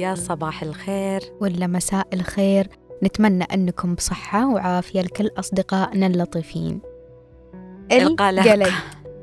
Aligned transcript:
يا 0.00 0.14
صباح 0.14 0.62
الخير. 0.62 1.20
ولا 1.40 1.66
مساء 1.66 2.06
الخير. 2.12 2.68
نتمنى 3.02 3.44
أنكم 3.44 3.94
بصحة 3.94 4.48
وعافية 4.48 5.00
لكل 5.00 5.30
أصدقائنا 5.38 6.06
اللطيفين. 6.06 6.80
القلق. 7.92 8.68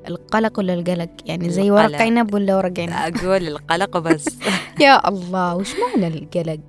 القلق. 0.08 0.60
ولا 0.60 0.74
القلق؟ 0.74 1.10
يعني 1.26 1.50
زي 1.50 1.72
ورق 1.72 1.84
القلق. 1.84 2.02
عنب 2.02 2.34
ولا 2.34 2.56
ورق 2.56 2.80
عنب 2.80 3.16
أقول 3.18 3.48
القلق 3.48 3.98
وبس 3.98 4.26
يا 4.82 5.10
الله 5.10 5.56
وش 5.56 5.76
معنى 5.80 6.08
القلق؟ 6.08 6.60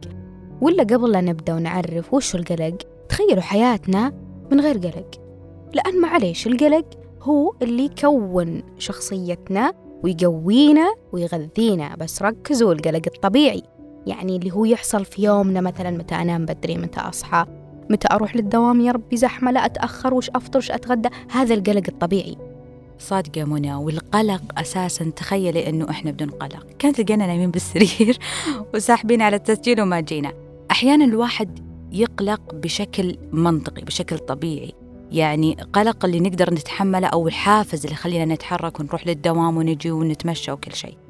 ولا 0.61 0.83
قبل 0.83 1.13
لا 1.13 1.21
نبدأ 1.21 1.55
ونعرف 1.55 2.15
وش 2.15 2.35
القلق؟ 2.35 2.77
تخيلوا 3.09 3.43
حياتنا 3.43 4.13
من 4.53 4.61
غير 4.61 4.79
قلق. 4.79 5.11
لأن 5.75 6.01
معليش 6.01 6.47
القلق 6.47 6.87
هو 7.23 7.55
اللي 7.63 7.85
يكون 7.85 8.63
شخصيتنا 8.79 9.73
ويقوينا 10.03 10.95
ويغذينا. 11.13 11.97
بس 11.97 12.23
ركزوا 12.23 12.73
القلق 12.73 13.03
الطبيعي. 13.07 13.78
يعني 14.09 14.37
اللي 14.37 14.51
هو 14.51 14.65
يحصل 14.65 15.05
في 15.05 15.23
يومنا 15.23 15.61
مثلا 15.61 15.91
متى 15.91 16.15
أنام 16.15 16.47
بدري 16.47 16.77
متى 16.77 17.01
أصحى 17.01 17.47
متى 17.91 18.09
أروح 18.11 18.37
للدوام 18.37 18.81
يا 18.81 18.93
ربي 18.93 19.17
زحمة 19.17 19.51
لا 19.51 19.65
أتأخر 19.65 20.15
وش 20.15 20.31
أفطر 20.31 20.59
وش 20.59 20.71
أتغدى 20.71 21.09
هذا 21.31 21.55
القلق 21.55 21.83
الطبيعي. 21.89 22.37
صادقة 22.99 23.45
منى 23.45 23.75
والقلق 23.75 24.43
أساسا 24.59 25.11
تخيلي 25.17 25.69
إنه 25.69 25.91
إحنا 25.91 26.11
بدون 26.11 26.31
قلق. 26.31 26.67
كانت 26.79 27.01
لقينا 27.01 27.27
نايمين 27.27 27.51
بالسرير 27.51 28.19
وساحبين 28.75 29.23
على 29.23 29.37
التسجيل 29.37 29.81
وما 29.81 30.01
جينا. 30.01 30.33
أحيانا 30.71 31.05
الواحد 31.05 31.59
يقلق 31.93 32.55
بشكل 32.55 33.17
منطقي 33.33 33.83
بشكل 33.83 34.19
طبيعي. 34.19 34.75
يعني 35.11 35.57
قلق 35.73 36.05
اللي 36.05 36.21
نقدر 36.21 36.55
نتحمله 36.55 37.07
أو 37.07 37.29
الحافز 37.29 37.85
اللي 37.85 37.95
يخلينا 37.95 38.35
نتحرك 38.35 38.81
ونروح 38.81 39.07
للدوام 39.07 39.57
ونجي 39.57 39.91
ونتمشى 39.91 40.53
وكل 40.53 40.73
شيء. 40.73 41.08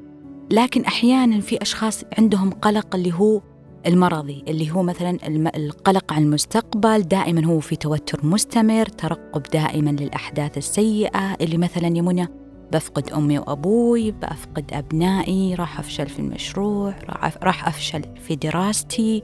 لكن 0.51 0.85
أحيانا 0.85 1.41
في 1.41 1.61
أشخاص 1.61 2.03
عندهم 2.17 2.51
قلق 2.51 2.95
اللي 2.95 3.13
هو 3.13 3.41
المرضي 3.87 4.43
اللي 4.47 4.71
هو 4.71 4.83
مثلا 4.83 5.17
القلق 5.55 6.13
عن 6.13 6.23
المستقبل 6.23 7.01
دائما 7.01 7.45
هو 7.45 7.59
في 7.59 7.75
توتر 7.75 8.25
مستمر 8.25 8.85
ترقب 8.85 9.43
دائما 9.43 9.89
للأحداث 9.89 10.57
السيئة 10.57 11.33
اللي 11.41 11.57
مثلا 11.57 11.87
يا 11.87 12.01
منى 12.01 12.27
بفقد 12.71 13.11
أمي 13.11 13.39
وأبوي 13.39 14.11
بفقد 14.11 14.65
أبنائي 14.73 15.55
راح 15.55 15.79
أفشل 15.79 16.07
في 16.07 16.19
المشروع 16.19 16.95
راح 17.09 17.37
راح 17.43 17.67
أفشل 17.67 18.01
في 18.27 18.35
دراستي 18.35 19.23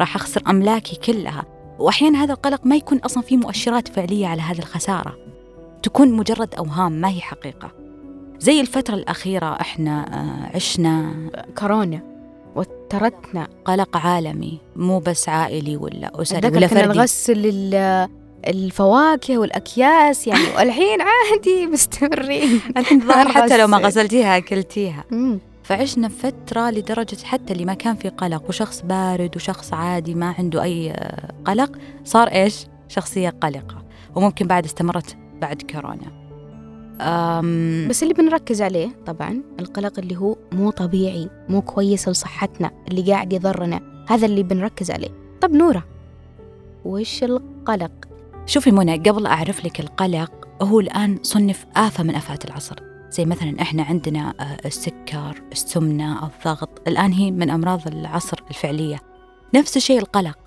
راح 0.00 0.16
أخسر 0.16 0.42
أملاكي 0.48 0.96
كلها. 0.96 1.44
وأحيانا 1.78 2.24
هذا 2.24 2.32
القلق 2.32 2.66
ما 2.66 2.76
يكون 2.76 2.98
أصلا 2.98 3.22
في 3.22 3.36
مؤشرات 3.36 3.88
فعلية 3.88 4.26
على 4.26 4.42
هذه 4.42 4.58
الخسارة. 4.58 5.16
تكون 5.82 6.12
مجرد 6.12 6.54
أوهام 6.54 6.92
ما 6.92 7.08
هي 7.08 7.20
حقيقة. 7.20 7.83
زي 8.38 8.60
الفترة 8.60 8.94
الأخيرة 8.94 9.60
إحنا 9.60 10.00
آه، 10.52 10.56
عشنا. 10.56 11.14
كورونا 11.58 12.00
وترتنا 12.56 13.48
قلق 13.64 13.96
عالمي 13.96 14.60
مو 14.76 14.98
بس 14.98 15.28
عائلي 15.28 15.76
ولا 15.76 16.22
أسري 16.22 16.38
ولا 16.48 16.66
كنا 16.66 16.66
فردي. 16.82 16.98
نغسل 16.98 17.46
ال- 17.46 18.08
الفواكه 18.48 19.38
والأكياس 19.38 20.26
يعني 20.26 20.42
والحين 20.58 20.98
عادي 21.00 21.66
مستمرين. 21.66 22.60
الحين 22.76 23.02
الظاهر 23.02 23.28
حتى 23.28 23.56
لو 23.58 23.66
ما. 23.66 23.76
غسلتيها 23.78 24.36
أكلتيها. 24.36 25.04
فعشنا 25.62 26.08
فترة 26.08 26.70
لدرجة 26.70 27.24
حتى 27.24 27.52
اللي 27.52 27.64
ما 27.64 27.74
كان 27.74 27.94
في 27.96 28.08
قلق 28.08 28.48
وشخص 28.48 28.82
بارد 28.82 29.36
وشخص 29.36 29.72
عادي 29.72 30.14
ما 30.14 30.34
عنده 30.38 30.62
أي 30.62 30.90
آه، 30.90 31.30
قلق 31.44 31.72
صار 32.04 32.28
إيش؟ 32.28 32.66
شخصية 32.88 33.30
قلقة. 33.40 33.84
وممكن 34.14 34.46
بعد 34.46 34.64
استمرت 34.64 35.16
بعد 35.40 35.62
كورونا. 35.62 36.23
أم 37.00 37.86
بس 37.88 38.02
اللي 38.02 38.14
بنركز 38.14 38.62
عليه 38.62 38.88
طبعا 39.06 39.42
القلق 39.60 39.98
اللي 39.98 40.16
هو 40.16 40.36
مو 40.52 40.70
طبيعي 40.70 41.30
مو 41.48 41.62
كويس 41.62 42.08
لصحتنا 42.08 42.70
اللي 42.88 43.12
قاعد 43.12 43.32
يضرنا 43.32 43.80
هذا 44.08 44.26
اللي 44.26 44.42
بنركز 44.42 44.90
عليه. 44.90 45.10
طب 45.40 45.50
نورة 45.52 45.84
وش 46.84 47.22
القلق؟ 47.24 47.92
شوفي 48.46 48.70
منى 48.70 48.96
قبل 48.96 49.26
أعرف 49.26 49.64
لك 49.64 49.80
القلق 49.80 50.48
هو 50.62 50.80
الآن 50.80 51.18
صنف 51.22 51.66
آفة 51.76 52.04
من 52.04 52.14
آفات 52.14 52.44
العصر. 52.44 52.76
زي 53.10 53.24
مثلا 53.24 53.62
إحنا 53.62 53.82
عندنا 53.82 54.34
آه، 54.40 54.66
السكر 54.66 55.42
السمنة 55.52 56.26
الضغط 56.26 56.88
الآن 56.88 57.12
هي 57.12 57.30
من 57.30 57.50
أمراض 57.50 57.88
العصر 57.88 58.42
الفعلية. 58.50 59.00
نفس 59.54 59.76
الشيء 59.76 59.98
القلق. 59.98 60.38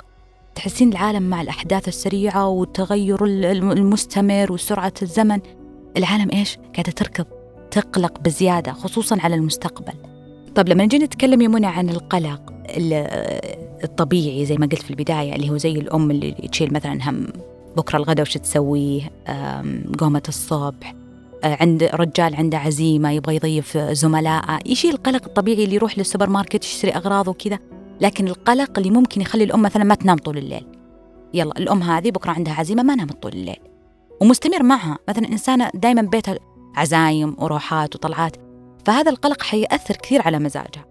تحسين 0.56 0.90
العالم 0.92 1.24
مع 1.24 1.42
الأحداث 1.42 1.88
السريعة 1.88 2.48
والتغير 2.48 3.26
ال- 3.26 3.46
الم- 3.46 3.72
المستمر 3.72 4.52
وسرعة 4.52 4.94
الزمن. 5.02 5.40
العالم 5.98 6.30
إيش؟ 6.34 6.58
قاعدة 6.74 6.92
تركض 6.92 7.26
تقلق 7.72 8.20
بزيادة 8.20 8.72
خصوصا 8.72 9.18
على 9.20 9.36
المستقبل. 9.36 9.94
طب 10.56 10.70
لما 10.70 10.86
نجي 10.86 10.98
نتكلم 10.98 11.42
يا 11.42 11.48
منى 11.48 11.66
عن 11.68 11.90
القلق 11.90 12.42
ال- 12.66 13.08
الطبيعي 13.84 14.46
زي 14.46 14.58
ما 14.58 14.66
قلت 14.66 14.82
في 14.82 14.90
البداية 14.92 15.36
اللي 15.36 15.50
هو 15.50 15.58
زي 15.58 15.72
الأم 15.72 16.12
اللي 16.12 16.32
تشيل 16.32 16.74
مثلا 16.74 17.10
هم 17.10 17.28
بكرة 17.78 17.98
الغداء 17.98 18.22
وش 18.22 18.34
تسويه؟ 18.34 19.02
آم، 19.28 19.92
قومة 20.00 20.24
الصبح 20.28 20.94
آه، 21.44 21.58
عند 21.62 21.84
رجال 21.84 22.36
عنده 22.36 22.58
عزيمة 22.58 23.12
يبغى 23.12 23.36
يضيف 23.36 23.78
زملائه 23.78 24.60
يشيل 24.66 24.94
القلق 24.94 25.26
الطبيعي 25.26 25.64
اللي 25.64 25.76
يروح 25.76 25.98
للسوبر 25.98 26.30
ماركت 26.30 26.66
يشتري 26.66 26.92
أغراض 26.92 27.28
وكذا. 27.28 27.60
لكن 28.02 28.28
القلق 28.28 28.78
اللي 28.78 28.90
ممكن 28.90 29.22
يخلي 29.22 29.44
الأم 29.44 29.62
مثلا 29.62 29.84
ما 29.84 29.96
تنام 29.96 30.18
طول 30.18 30.38
الليل. 30.38 30.66
يلا 31.34 31.58
الأم 31.58 31.84
هذه 31.84 32.12
بكرة 32.12 32.32
عندها 32.32 32.54
عزيمة 32.54 32.84
ما 32.84 32.96
نامت 32.96 33.24
طول 33.24 33.32
الليل. 33.34 33.58
ومستمر 34.22 34.64
معها. 34.64 34.98
مثلا 35.10 35.28
إنسانة 35.28 35.72
دائما 35.74 36.02
بيتها 36.02 36.40
عزايم 36.76 37.36
وروحات 37.40 37.96
وطلعات 37.96 38.36
فهذا 38.86 39.12
القلق 39.12 39.44
حيأثر 39.44 39.96
كثير 39.96 40.22
على 40.22 40.40
مزاجها. 40.40 40.86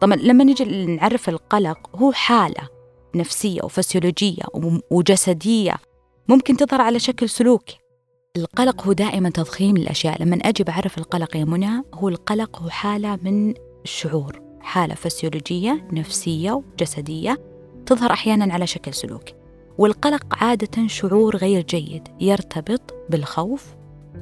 طبعا 0.00 0.16
لما 0.16 0.44
نجي 0.44 0.86
نعرف 0.86 1.28
القلق 1.28 1.78
هو 1.96 2.12
حالة 2.12 2.68
نفسية 3.14 3.62
وفسيولوجية 3.62 4.42
وجسدية 4.90 5.74
ممكن 6.28 6.56
تظهر 6.56 6.80
على 6.80 6.98
شكل 6.98 7.28
سلوكي 7.28 7.78
القلق 8.36 8.86
هو 8.86 8.92
دائما 8.92 9.30
تضخيم 9.30 9.76
الأشياء 9.76 10.22
لما 10.22 10.36
أجي 10.36 10.64
بعرف 10.64 10.98
القلق 10.98 11.36
يا 11.36 11.44
منى 11.44 11.82
هو 11.94 12.08
القلق 12.08 12.62
هو 12.62 12.68
حالة 12.68 13.18
من 13.22 13.54
الشعور 13.84 14.40
حالة 14.60 14.94
فسيولوجية 14.94 15.88
نفسية 15.92 16.52
وجسدية 16.52 17.38
تظهر 17.86 18.12
أحيانا 18.12 18.54
على 18.54 18.66
شكل 18.66 18.94
سلوك. 18.94 19.41
والقلق 19.78 20.26
عادة 20.30 20.86
شعور 20.88 21.36
غير 21.36 21.62
جيد 21.62 22.08
يرتبط 22.20 22.94
بالخوف 23.10 23.74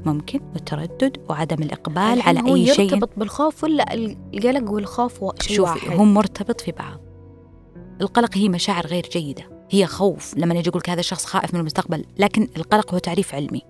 ممكن 0.07 0.41
والتردد 0.53 1.17
وعدم 1.29 1.63
الإقبال 1.63 2.23
على 2.23 2.41
هو 2.41 2.55
أي 2.55 2.67
شيء. 2.67 2.85
يرتبط 2.85 3.11
بالخوف 3.17 3.65
ولا 3.65 3.95
القلق 3.95 4.71
والخوف 4.71 5.25
شيء 5.43 5.57
شوفي 5.57 5.61
واحد؟ 5.61 6.01
هم 6.01 6.15
مرتبط 6.15 6.61
في 6.61 6.73
بعض. 6.73 7.01
القلق 8.01 8.37
هي 8.37 8.49
مشاعر 8.49 8.87
غير 8.87 9.09
جيدة 9.13 9.43
هي 9.71 9.87
خوف 9.87 10.35
لما 10.37 10.55
نجي 10.55 10.71
أقول 10.71 10.83
هذا 10.89 11.01
الشخص 11.01 11.25
خائف 11.25 11.55
من 11.55 11.61
المستقبل 11.61 12.05
لكن 12.19 12.49
القلق 12.57 12.93
هو 12.95 12.99
تعريف 12.99 13.35
علمي 13.35 13.63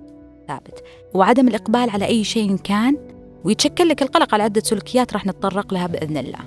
ثابت. 0.48 0.84
وعدم 1.14 1.48
الإقبال 1.48 1.90
على 1.90 2.06
أي 2.06 2.24
شيء 2.24 2.56
كان 2.56 2.96
ويتشكل 3.44 3.88
لك 3.88 4.02
القلق 4.02 4.34
على 4.34 4.42
عدة 4.42 4.60
سلوكيات 4.60 5.12
راح 5.12 5.26
نتطرق 5.26 5.74
لها 5.74 5.86
بإذن 5.86 6.16
الله. 6.16 6.38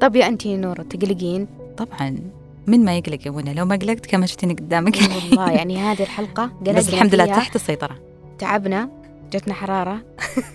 طب 0.00 0.16
يا 0.16 0.28
أنتي 0.28 0.56
نورة 0.56 0.82
تقلقين؟ 0.82 1.46
طبعا. 1.76 2.39
من 2.70 2.84
ما 2.84 2.98
يقلق 2.98 3.26
يا 3.26 3.30
منى 3.30 3.54
لو 3.54 3.64
ما 3.64 3.76
قلقت 3.76 4.06
كما 4.06 4.26
شفتيني 4.26 4.54
قدامك. 4.54 4.96
والله 4.96 5.50
يعني 5.50 5.78
هذه 5.78 6.06
قلقنا 6.18 6.52
بس 6.62 6.88
الحمد 6.88 7.14
لله 7.14 7.26
تحت 7.26 7.56
السيطرة. 7.56 7.98
تعبنا 8.38 8.90
جتنا 9.32 9.54
حرارة. 9.54 10.02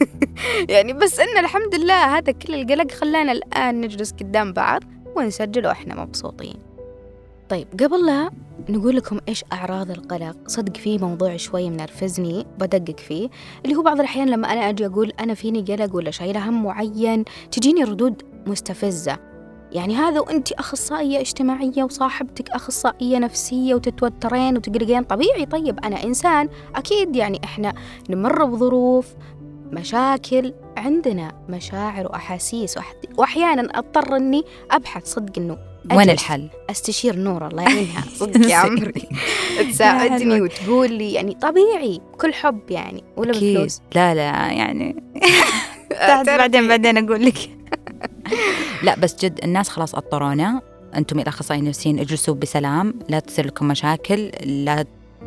يعني 0.74 0.94
بس 0.94 1.20
إن 1.20 1.38
الحمد 1.38 1.76
لله 1.76 2.18
هذا 2.18 2.32
كل 2.32 2.54
القلق 2.54 2.92
خلانا 2.92 3.32
الآن 3.32 3.82
نجلس 3.82 4.12
قدام 4.12 4.54
بعض 4.54 4.84
ونسجل 5.16 5.68
وإحنا 5.68 6.04
مبسوطين. 6.04 6.56
طيب 7.50 7.68
قبل 7.80 8.06
لا 8.06 8.30
نقول 8.70 8.96
لكم 8.96 9.20
إيش 9.30 9.44
أعراض 9.54 9.92
القلق؟ 9.92 10.36
صدق 10.48 10.78
في 10.78 10.98
موضوع 10.98 11.38
شوي 11.38 11.70
منرفزني 11.70 12.46
بدقق 12.60 13.00
فيه. 13.00 13.30
اللي 13.66 13.76
هو 13.76 13.82
بعض 13.82 14.00
الأحيان 14.00 14.30
لما 14.30 14.54
أنا 14.54 14.70
أجي 14.70 14.86
أقول 14.86 15.12
أنا 15.20 15.34
فيني 15.34 15.62
قلق 15.62 15.96
ولا 15.96 16.12
شايلة 16.12 16.50
هم 16.50 16.64
معين 16.64 17.26
تجيني 17.52 17.84
ردود 17.84 18.24
مستفزة. 18.48 19.35
يعني 19.76 19.96
هذا 19.96 20.20
وأنت 20.20 20.52
أخصائية 20.52 21.20
اجتماعية 21.20 21.84
وصاحبتك 21.84 22.50
أخصائية 22.50 23.18
نفسية 23.20 23.76
وتتوترين 23.76 24.58
وتقلقين. 24.58 25.04
طبيعي 25.04 25.46
طيب 25.46 25.80
أنا 25.80 26.04
إنسان 26.04 26.50
أكيد 26.76 27.16
يعني 27.16 27.42
إحنا 27.44 27.74
نمر 28.10 28.46
بظروف 28.46 29.08
مشاكل 29.72 30.54
عندنا 30.78 31.32
مشاعر 31.50 32.06
وأحاسيس. 32.06 32.80
وأح- 32.80 33.18
وأحيانا 33.20 33.80
أضطر 33.80 34.16
إني 34.16 34.44
أبحث 34.72 35.06
صدق 35.06 35.34
إنه 35.38 35.58
وين 35.96 36.10
الحل؟ 36.10 36.50
أستشير 36.70 37.16
نور 37.16 37.48
الله 37.48 37.64
يعينها. 37.64 38.04
صدق 38.20 38.50
يا 38.50 38.56
عمري. 38.56 39.10
تساعدني 39.72 40.42
وتقول 40.42 40.92
لي 40.94 41.14
يعني 41.14 41.34
طبيعي 41.42 42.02
كل 42.22 42.34
حب 42.34 42.60
يعني 42.72 43.04
ولا 43.18 43.32
بفلوس؟ 43.32 43.82
لا 43.96 44.16
لا 44.16 44.22
يعني. 44.52 45.04
بعدين 46.28 46.68
بعدين 46.68 46.98
أقول 46.98 47.26
لك. 47.26 47.55
لا 48.84 49.00
بس 49.00 49.16
جد 49.16 49.40
الناس 49.44 49.70
خلاص 49.70 49.96
اضطرونا 49.96 50.62
أنتم 50.96 51.20
الأخصائيين 51.20 51.64
النفسيين 51.64 52.00
اجلسوا 52.00 52.36
بسلام. 52.36 52.94
لا 53.10 53.20
تصير 53.20 53.46
لكم 53.46 53.68
مشاكل 53.68 54.32
لا 54.46 54.86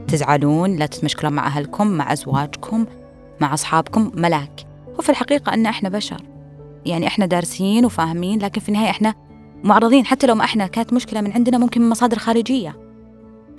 تزعلون 0.08 0.76
لا 0.76 0.86
تتمشكلون 0.86 1.32
مع 1.32 1.46
أهلكم 1.46 1.86
مع 1.86 2.12
أزواجكم 2.12 2.86
مع 3.40 3.54
أصحابكم. 3.54 4.12
ملاك. 4.14 4.66
وفي 4.98 5.08
الحقيقة 5.08 5.54
أن 5.54 5.66
إحنا 5.66 5.88
بشر. 5.88 6.22
يعني 6.86 7.06
إحنا 7.06 7.26
دارسين 7.26 7.84
وفاهمين 7.84 8.42
لكن 8.42 8.60
في 8.60 8.68
النهاية 8.68 8.90
إحنا 8.90 9.14
معرضين. 9.64 10.06
حتى 10.06 10.26
لو 10.26 10.34
ما 10.34 10.44
إحنا 10.44 10.66
كانت 10.66 10.92
مشكلة 10.92 11.20
من 11.20 11.32
عندنا 11.32 11.58
ممكن 11.58 11.80
من 11.80 11.88
مصادر 11.88 12.18
خارجية. 12.18 12.87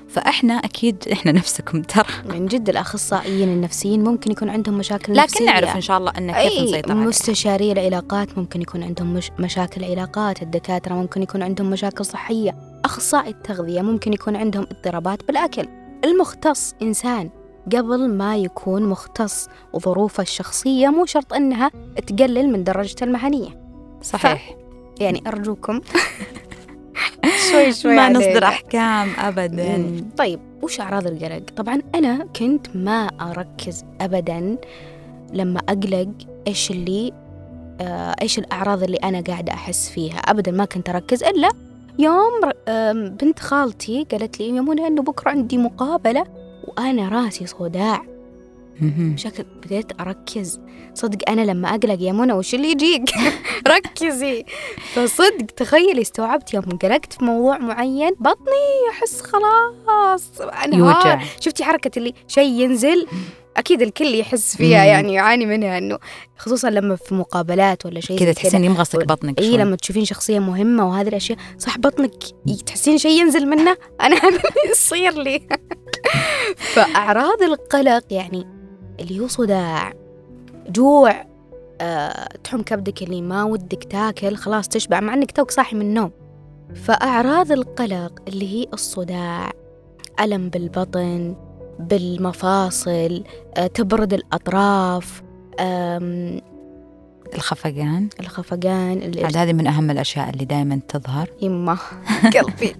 فإحنا 0.10 0.54
أكيد 0.54 1.04
إحنا 1.12 1.32
نفسكم 1.32 1.82
ترى. 1.82 2.06
من 2.26 2.46
جد 2.46 2.70
الأخصائيين 2.70 3.50
النفسيين 3.50 4.04
ممكن 4.04 4.32
يكون 4.32 4.50
عندهم 4.50 4.78
مشاكل 4.78 5.14
لكن 5.14 5.22
نفسية. 5.24 5.46
نعرف 5.46 5.76
إن 5.76 5.82
شاء 5.82 5.98
الله 5.98 6.12
ان 6.18 6.32
كيف 6.32 6.64
نسيطر 6.64 6.92
عليها. 6.92 7.08
مستشاري 7.08 7.72
العلاقات 7.72 8.38
ممكن 8.38 8.62
يكون 8.62 8.84
عندهم 8.84 9.14
مش 9.14 9.32
مشاكل 9.40 9.84
علاقات 9.84 10.42
الدكاترة 10.42 10.94
ممكن 10.94 11.24
يكون 11.24 11.44
عندهم 11.44 11.70
مشاكل 11.70 12.06
صحية. 12.06 12.56
أخصائي 12.86 13.30
التغذية 13.30 13.82
ممكن 13.82 14.14
يكون 14.14 14.36
عندهم 14.36 14.64
اضطرابات 14.72 15.28
بالأكل. 15.28 15.68
المختص 16.06 16.76
إنسان 16.82 17.30
قبل 17.76 18.10
ما 18.10 18.38
يكون 18.38 18.84
مختص 18.84 19.48
وظروفه 19.74 20.24
الشخصية 20.24 20.88
مو 20.90 21.06
شرط 21.06 21.34
إنها 21.34 21.72
تقلل 22.08 22.50
من 22.52 22.64
درجته 22.64 23.04
المهنية. 23.04 23.62
صحيح. 24.02 24.56
يعني 25.00 25.24
أرجوكم 25.28 25.80
شوي 27.51 27.74
شوي 27.74 27.95
ما. 27.95 28.10
نصدر 28.10 28.44
أحكام 28.44 29.10
ابدا 29.18 29.77
مم. 29.77 30.10
طيب 30.18 30.39
وش 30.62 30.80
أعراض 30.80 31.07
القلق؟ 31.07 31.44
طبعا 31.56 31.81
أنا 31.95 32.27
كنت 32.36 32.68
ما 32.75 33.07
أركز 33.21 33.86
أبدا 34.01 34.57
لما 35.33 35.60
أقلق 35.69 36.10
إيش 36.48 36.71
اللي 36.71 37.12
آه 37.81 38.16
إيش 38.21 38.39
الأعراض 38.39 38.83
اللي 38.83 38.98
أنا 38.98 39.21
قاعدة 39.21 39.54
أحس 39.54 39.89
فيها 39.89 40.18
أبدا 40.18 40.51
ما 40.51 40.66
كنت 40.66 40.89
أركز 40.89 41.24
إلا 41.24 41.50
يوم 42.00 42.31
بنت 43.10 43.39
خالتي 43.39 44.06
قالت 44.12 44.39
لي 44.39 44.56
يا 44.56 44.62
منى 44.62 44.88
إنه 44.88 45.01
بكرة 45.01 45.30
عندي 45.31 45.57
مقابلة 45.57 46.24
وأنا 46.63 47.10
راسي 47.10 47.45
صداع. 47.48 48.01
بشكل 48.81 49.44
بديت 49.44 50.02
أركز. 50.02 50.60
صدق 50.94 51.30
أنا 51.30 51.42
لما 51.42 51.70
أقلق 51.70 52.02
يا 52.02 52.12
منى 52.12 52.34
وش 52.34 52.56
اللي 52.56 52.72
يجيك؟ 52.72 53.10
ركزي. 53.68 54.46
فصدق 54.94 55.46
تخيلي 55.58 56.02
استوعبت 56.02 56.54
يوم 56.54 56.64
قلقت 56.64 57.14
في 57.14 57.24
موضوع 57.24 57.58
معين 57.58 58.12
بطني 58.20 58.90
أحس 58.92 59.22
خلاص. 59.22 60.31
يوجع. 60.74 61.22
شفتي 61.40 61.64
حركة 61.64 61.92
اللي 61.98 62.14
شيء 62.28 62.62
ينزل؟ 62.62 63.08
أكيد 63.58 63.81
الكل 63.81 64.16
يحس 64.16 64.56
فيها. 64.58 64.86
يعني 64.86 65.14
يعاني 65.14 65.46
منها 65.46 65.78
إنه 65.78 66.00
خصوصا 66.38 66.70
لما 66.70 66.96
في 66.96 67.16
مقابلات 67.16 67.86
ولا 67.86 68.00
شيء 68.00 68.20
كذا 68.20 68.34
تحسين 68.34 68.64
يمغصك 68.64 69.06
بطنك 69.06 69.40
اي 69.40 69.58
لما 69.58 69.76
تشوفين 69.76 70.06
شخصية 70.06 70.40
مهمة 70.40 70.90
وهذه 70.90 71.08
الأشياء 71.08 71.38
صح 71.58 71.78
بطنك 71.78 72.12
تحسين 72.66 72.98
شيء 72.98 73.22
ينزل 73.22 73.46
منه 73.46 73.78
اللي 74.02 74.30
يصير 74.72 75.14
لي. 75.14 75.42
فأعراض 76.74 77.42
القلق 77.42 78.04
يعني 78.12 78.59
اللي 79.00 79.19
هو 79.19 79.28
صداع. 79.28 79.94
جوع 80.69 81.25
أه، 81.81 82.28
تحم 82.44 82.62
كبدك 82.62 83.04
اللي 83.04 83.22
ما 83.22 83.44
ودك 83.44 83.84
تاكل 83.84 84.36
خلاص 84.36 84.68
تشبع 84.68 85.00
مع 85.00 85.13
إنك 85.13 85.31
توك 85.31 85.51
صاحي 85.51 85.75
من 85.75 85.81
النوم. 85.81 86.12
فأعراض 86.75 87.51
القلق 87.51 88.19
اللي 88.28 88.48
هي 88.54 88.68
الصداع 88.74 89.51
ألم 90.22 90.50
بالبطن 90.50 91.36
بالمفاصل 91.80 93.24
أه، 93.57 93.68
تبرد 93.68 94.13
الأطراف 94.13 95.22
أم، 95.60 96.42
الخفقان. 97.36 98.10
الخفقان 98.19 99.12
عاد 99.24 99.38
هذه 99.38 99.54
من 99.54 99.68
أهم 99.68 99.92
الأشياء 99.92 100.30
اللي 100.30 100.45
دائما 100.45 100.80
تظهر. 100.88 101.30
يمه 101.42 101.80
قلبي. 102.36 102.75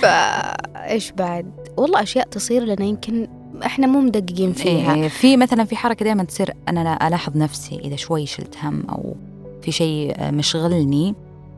فايش 0.00 1.10
بعد؟ 1.12 1.52
والله 1.76 2.02
أشياء 2.02 2.28
تصير 2.28 2.62
لنا 2.64 2.84
يمكن 2.84 3.28
إحنا 3.66 3.86
مو 3.86 4.00
مدققين 4.00 4.52
فيها. 4.52 4.94
إيه، 4.94 5.08
في 5.08 5.36
مثلا 5.36 5.64
في 5.64 5.76
حركة 5.76 6.04
دائما 6.04 6.24
تصير 6.24 6.54
أنا 6.68 6.84
لا 6.84 7.08
ألاحظ 7.08 7.36
نفسي 7.36 7.80
إذا 7.84 7.96
شوي 7.96 8.26
شلت 8.26 8.56
هم 8.62 8.82
أو 8.90 9.16
في 9.62 9.72
شيء 9.72 10.14
مشغلني 10.20 11.14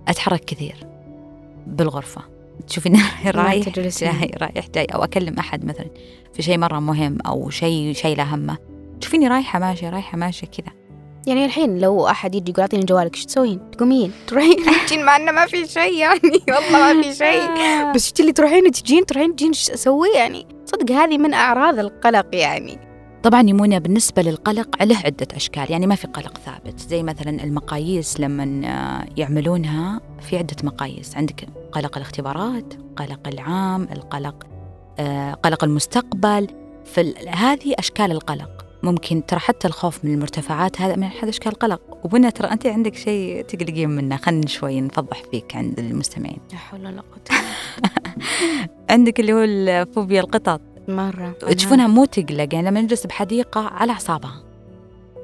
أتحرك 0.09 0.45
كثير 0.45 0.87
بالغرفة. 1.67 2.21
تشوفين 2.69 2.97
رايح. 3.27 3.69
جاي 3.69 4.31
رايح 4.41 4.69
جاي 4.75 4.85
أو 4.85 5.05
أكلم 5.05 5.39
أحد 5.39 5.65
مثلا 5.65 5.87
في 6.35 6.43
شيء 6.43 6.59
مرة 6.59 6.79
مهم 6.79 7.19
أو 7.27 7.51
شيء 7.51 7.93
شيء 7.93 8.17
له 8.17 8.35
همه. 8.35 8.57
تشوفيني 9.01 9.29
رايحة 9.29 9.59
ماشية 9.59 9.91
رايحة 9.91 10.19
ماشية 10.19 10.47
كذا. 10.47 10.73
يعني 11.27 11.45
الحين 11.45 11.79
لو 11.79 12.07
أحد 12.09 12.35
يجي 12.35 12.51
يقول 12.51 12.61
أعطيني 12.61 12.85
جوالك 12.85 13.15
إيش 13.15 13.25
تسوين؟ 13.25 13.71
تقومين 13.71 14.13
تروحين؟ 14.27 14.57
تجين 14.87 15.05
مع 15.05 15.17
إنه 15.17 15.33
ما 15.33 15.47
في 15.47 15.67
شيء 15.67 15.95
يعني 15.95 16.21
والله 16.49 16.93
ما 16.95 17.03
في 17.03 17.15
شيء. 17.15 17.49
بس 17.95 18.11
إيش 18.13 18.21
اللي 18.21 18.33
تروحين 18.33 18.71
تجين 18.71 19.07
تروحين 19.07 19.37
تجين 19.37 19.49
إيش 19.49 19.71
أسوي 19.71 20.09
يعني؟ 20.15 20.47
صدق 20.67 20.93
هذه 20.93 21.19
من 21.19 21.35
أعراض 21.35 21.79
القلق 21.79 22.27
يعني. 22.33 22.79
طبعا 23.23 23.41
يمونة 23.41 23.79
بالنسبة 23.79 24.23
للقلق 24.23 24.83
له 24.83 24.97
عدة 25.05 25.27
أشكال 25.35 25.73
يعني 25.73 25.87
ما 25.87 25.95
في 25.95 26.07
قلق 26.07 26.39
ثابت 26.39 26.81
زي 26.81 27.03
مثلا 27.03 27.45
المقاييس 27.45 28.21
لما 28.21 28.45
يعملونها 29.17 30.01
في 30.21 30.39
عدة 30.39 30.57
مقاييس 30.63 31.17
عندك 31.17 31.49
قلق 31.73 31.97
الاختبارات 31.97 32.75
قلق 32.97 33.29
العام 33.29 33.83
القلق 33.93 34.47
آه، 34.99 35.33
قلق 35.33 35.65
المستقبل 35.65 36.49
فهذه 36.85 37.75
أشكال 37.79 38.13
القلق. 38.13 38.66
ممكن 38.83 39.27
ترى 39.27 39.41
حتى 39.41 39.69
الخوف 39.69 40.05
من 40.05 40.15
المرتفعات 40.15 40.81
هذا 40.81 40.97
من 40.97 41.03
أحد 41.03 41.29
أشكال 41.29 41.53
القلق 41.53 41.81
وبنا 42.05 42.31
ترى 42.31 42.53
أنت 42.53 42.67
عندك 42.67 42.95
شيء 42.95 43.43
تقلقين 43.43 43.91
منه. 43.91 44.17
خلينا 44.17 44.47
شوي 44.47 44.81
نفضح 44.81 45.23
فيك 45.31 45.57
عند 45.57 45.79
المستمعين. 45.79 46.39
لا 46.53 46.59
حول 46.59 46.81
ولا 46.81 47.01
قوة 47.01 47.41
عندك 48.91 49.21
اللي 49.21 49.33
هو 49.33 49.39
الفوبيا 49.39 50.21
القطط. 50.21 50.61
مرة. 50.89 51.31
تشوفونها 51.51 51.87
مو 51.87 52.05
تقلق 52.05 52.55
يعني 52.55 52.69
لما 52.69 52.81
نجلس 52.81 53.07
بحديقة 53.07 53.61
على 53.61 53.93
أعصابها. 53.93 54.43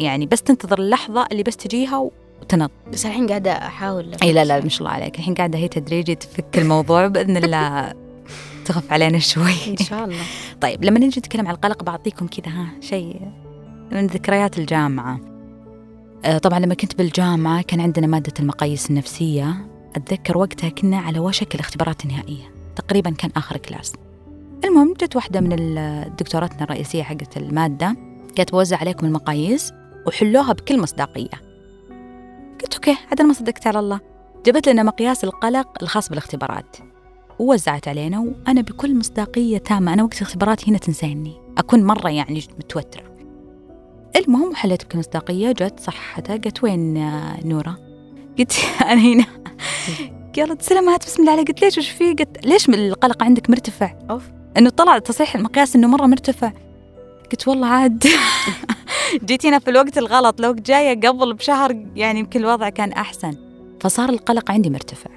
يعني 0.01 0.27
بس 0.27 0.43
تنتظر 0.43 0.79
اللحظة 0.79 1.27
اللي 1.33 1.43
بس 1.43 1.57
تجيها 1.57 2.11
وتنط. 2.43 2.71
بس 2.93 3.07
الحين 3.07 3.27
قاعدة 3.27 3.53
أحاول. 3.53 4.13
إي 4.23 4.33
لا 4.33 4.45
لا 4.45 4.61
ما 4.61 4.69
شاء 4.69 4.81
الله 4.81 4.91
عليك. 4.91 5.19
الحين 5.19 5.35
قاعدة 5.35 5.59
هي 5.59 5.69
تدريجي 5.69 6.15
تفك 6.15 6.59
الموضوع 6.59 7.07
بإذن 7.07 7.37
الله. 7.37 7.95
تخف 8.65 8.93
علينا 8.93 9.19
شوي. 9.19 9.55
إن 9.69 9.77
شاء 9.77 10.05
الله. 10.05 10.25
طيب 10.63 10.85
لما 10.85 10.99
نجي 10.99 11.21
نتكلم 11.21 11.47
عن 11.47 11.55
القلق 11.55 11.83
بعطيكم 11.83 12.27
كذا 12.27 12.53
ها 12.53 12.67
شيء 12.81 13.21
من 13.93 14.07
ذكريات 14.07 14.59
الجامعة. 14.59 15.21
آه، 16.25 16.39
طبعا 16.39 16.59
لما 16.59 16.75
كنت 16.75 16.99
بالجامعة 16.99 17.63
كان 17.63 17.81
عندنا 17.81 18.07
مادة 18.07 18.33
المقاييس 18.41 18.91
النفسية. 18.91 19.67
أتذكر 19.97 20.39
وقتها 20.39 20.71
كنا 20.71 20.99
على 20.99 21.19
وشك 21.19 21.55
الاختبارات 21.55 22.05
النهائية. 22.05 22.45
تقريبا 22.77 23.11
كان 23.11 23.31
آخر 23.37 23.57
كلاس. 23.57 23.93
المهم 24.65 24.93
جت 24.93 25.17
واحدة 25.17 25.41
من 25.41 25.53
ال- 25.53 26.17
دكتوراتنا 26.17 26.65
الرئيسية 26.65 27.03
حقت 27.03 27.37
المادة 27.37 27.97
قالت 28.37 28.53
بوزع 28.53 28.77
عليكم 28.77 29.07
المقاييس 29.07 29.73
وحلوها 30.07 30.53
بكل 30.53 30.81
مصداقية. 30.81 31.53
قلت 32.63 32.75
okay 32.75 32.97
عاد 33.11 33.23
ما 33.23 33.33
صدقت 33.33 33.67
على 33.67 33.79
الله. 33.79 34.01
جابت 34.47 34.69
لنا 34.69 34.83
مقياس 34.83 35.25
القلق 35.25 35.83
الخاص 35.83 36.09
بالاختبارات. 36.09 36.77
ووزعت 37.39 37.89
علينا 37.89 38.21
وأنا 38.21 38.61
بكل 38.61 38.99
مصداقية 38.99 39.59
تامة. 39.59 39.93
أنا 39.93 40.03
وقت 40.03 40.17
الاختبارات 40.17 40.69
هنا 40.69 40.79
تنسيني 40.79 41.35
أكون 41.59 41.85
مرة 41.85 42.11
يعني 42.11 42.45
متوترة. 42.59 43.12
المهم 44.17 44.51
وحليت 44.51 44.85
بكل 44.85 44.99
مصداقية 44.99 45.53
جت 45.53 45.81
صحتها 45.81 46.37
قالت 46.37 46.65
وين 46.65 46.97
آه، 46.97 47.47
نورة؟ 47.47 47.79
قلت 48.39 48.53
أنا 48.91 49.01
هنا. 49.01 49.25
قالت 50.37 50.63
سلامات 50.63 51.05
بسم 51.07 51.23
الله 51.23 51.33
عليك. 51.33 51.49
قلت 51.49 51.63
ليش 51.63 51.79
وش 51.79 51.89
فيه 51.91 52.17
قلت 52.17 52.47
ليش 52.47 52.69
القلق 52.69 53.23
عندك 53.23 53.51
مرتفع؟ 53.51 53.95
أوف. 54.11 54.23
إنه 54.57 54.71
طلع 54.71 54.99
تصحيح 54.99 55.35
المقياس 55.37 55.77
إنه 55.77 55.89
مرة 55.89 56.07
مرتفع. 56.07 56.53
قلت 57.33 57.49
والله 57.49 57.67
عاد. 57.67 58.07
جيتينا 59.25 59.59
في 59.59 59.71
الوقت 59.71 59.99
الغلط 59.99 60.41
لو 60.41 60.55
جاية 60.55 61.01
قبل 61.01 61.35
بشهر 61.35 61.87
يعني 61.97 62.21
يمكن 62.21 62.41
الوضع 62.41 62.69
كان 62.69 62.93
أحسن. 62.93 63.37
فصار 63.81 64.09
القلق 64.09 64.51
عندي 64.51 64.71
مرتفع. 64.71 65.11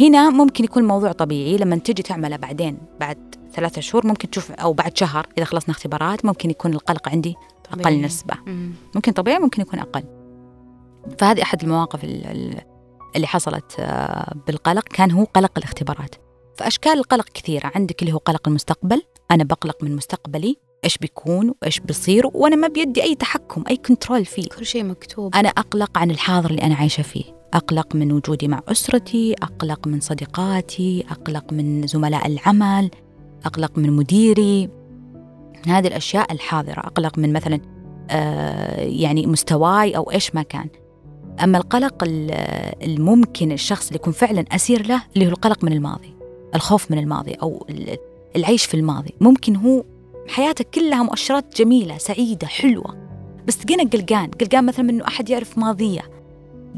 هنا 0.00 0.30
ممكن 0.30 0.64
يكون 0.64 0.84
موضوع 0.84 1.12
طبيعي 1.12 1.56
لما 1.56 1.76
تجي 1.76 2.02
تعمله 2.02 2.36
بعدين 2.36 2.78
بعد 3.00 3.34
ثلاثة 3.54 3.80
شهور 3.80 4.06
ممكن 4.06 4.30
تشوف 4.30 4.52
أو 4.52 4.72
بعد 4.72 4.96
شهر 4.96 5.26
إذا 5.38 5.44
خلصنا 5.44 5.70
اختبارات 5.70 6.24
ممكن 6.24 6.50
يكون 6.50 6.74
القلق 6.74 7.08
عندي 7.08 7.34
أقل 7.70 7.82
طبيعي. 7.82 8.02
نسبة. 8.02 8.34
مم. 8.46 8.72
ممكن 8.94 9.12
طبيعي 9.12 9.38
ممكن 9.38 9.62
يكون 9.62 9.78
أقل. 9.78 10.04
فهذه 11.18 11.42
أحد 11.42 11.62
المواقف 11.62 12.04
ال- 12.04 12.26
ال- 12.26 12.60
اللي 13.16 13.26
حصلت 13.26 13.76
آه، 13.78 14.34
بالقلق. 14.46 14.82
كان 14.88 15.10
هو 15.10 15.24
قلق 15.24 15.52
الاختبارات. 15.56 16.14
فأشكال 16.56 16.92
القلق 16.92 17.28
كثيرة. 17.34 17.72
عندك 17.74 18.02
اللي 18.02 18.12
هو 18.12 18.18
قلق 18.18 18.48
المستقبل. 18.48 19.02
أنا 19.30 19.44
بقلق 19.44 19.84
من 19.84 19.96
مستقبلي. 19.96 20.56
إيش 20.84 20.98
بيكون؟ 20.98 21.54
وإيش 21.62 21.80
بيصير؟ 21.80 22.26
وأنا 22.34 22.56
ما 22.56 22.68
بيدي 22.68 23.02
أي 23.02 23.14
تحكم 23.14 23.64
أي 23.70 23.76
كنترول 23.76 24.24
فيه. 24.24 24.48
كل 24.58 24.66
شيء 24.66 24.84
مكتوب. 24.84 25.34
أنا 25.34 25.48
أقلق 25.48 25.98
عن 25.98 26.10
الحاضر 26.10 26.50
اللي 26.50 26.62
أنا 26.62 26.74
عايشة 26.74 27.02
فيه. 27.02 27.24
أقلق 27.54 27.94
من 27.94 28.12
وجودي 28.12 28.48
مع 28.48 28.60
أسرتي. 28.68 29.34
أقلق 29.42 29.86
من 29.86 30.00
صديقاتي. 30.00 31.04
أقلق 31.10 31.52
من 31.52 31.86
زملاء 31.86 32.26
العمل. 32.26 32.90
أقلق 33.44 33.78
من 33.78 33.92
مديري. 33.92 34.68
هذه 35.66 35.86
الأشياء 35.86 36.32
الحاضرة 36.32 36.80
أقلق 36.80 37.18
من 37.18 37.32
مثلا 37.32 37.60
آه، 38.10 38.80
يعني 38.80 39.26
مستواي 39.26 39.96
أو 39.96 40.10
إيش 40.10 40.34
ما 40.34 40.42
كان. 40.42 40.66
أما 41.44 41.58
القلق 41.58 42.04
ال- 42.04 42.30
الممكن 42.84 43.52
الشخص 43.52 43.86
اللي 43.86 43.96
يكون 43.96 44.12
فعلا 44.12 44.44
أسير 44.52 44.86
له 44.86 45.02
اللي 45.14 45.26
هو 45.26 45.30
القلق 45.30 45.64
من 45.64 45.72
الماضي 45.72 46.14
الخوف 46.54 46.90
من 46.90 46.98
الماضي 46.98 47.32
أو 47.32 47.66
ال- 47.70 47.96
العيش 48.36 48.64
في 48.64 48.74
الماضي. 48.74 49.14
ممكن 49.20 49.56
هو 49.56 49.84
حياتك 50.28 50.70
كلها 50.70 51.02
مؤشرات 51.02 51.56
جميلة 51.56 51.98
سعيدة 51.98 52.46
حلوة. 52.46 52.96
بس 53.46 53.58
تلقينا 53.58 53.90
قلقان 53.90 54.30
قلقان 54.30 54.66
مثلا 54.66 54.82
من 54.84 54.90
إنه 54.94 55.06
أحد 55.06 55.30
يعرف 55.30 55.58
ماضيه. 55.58 56.00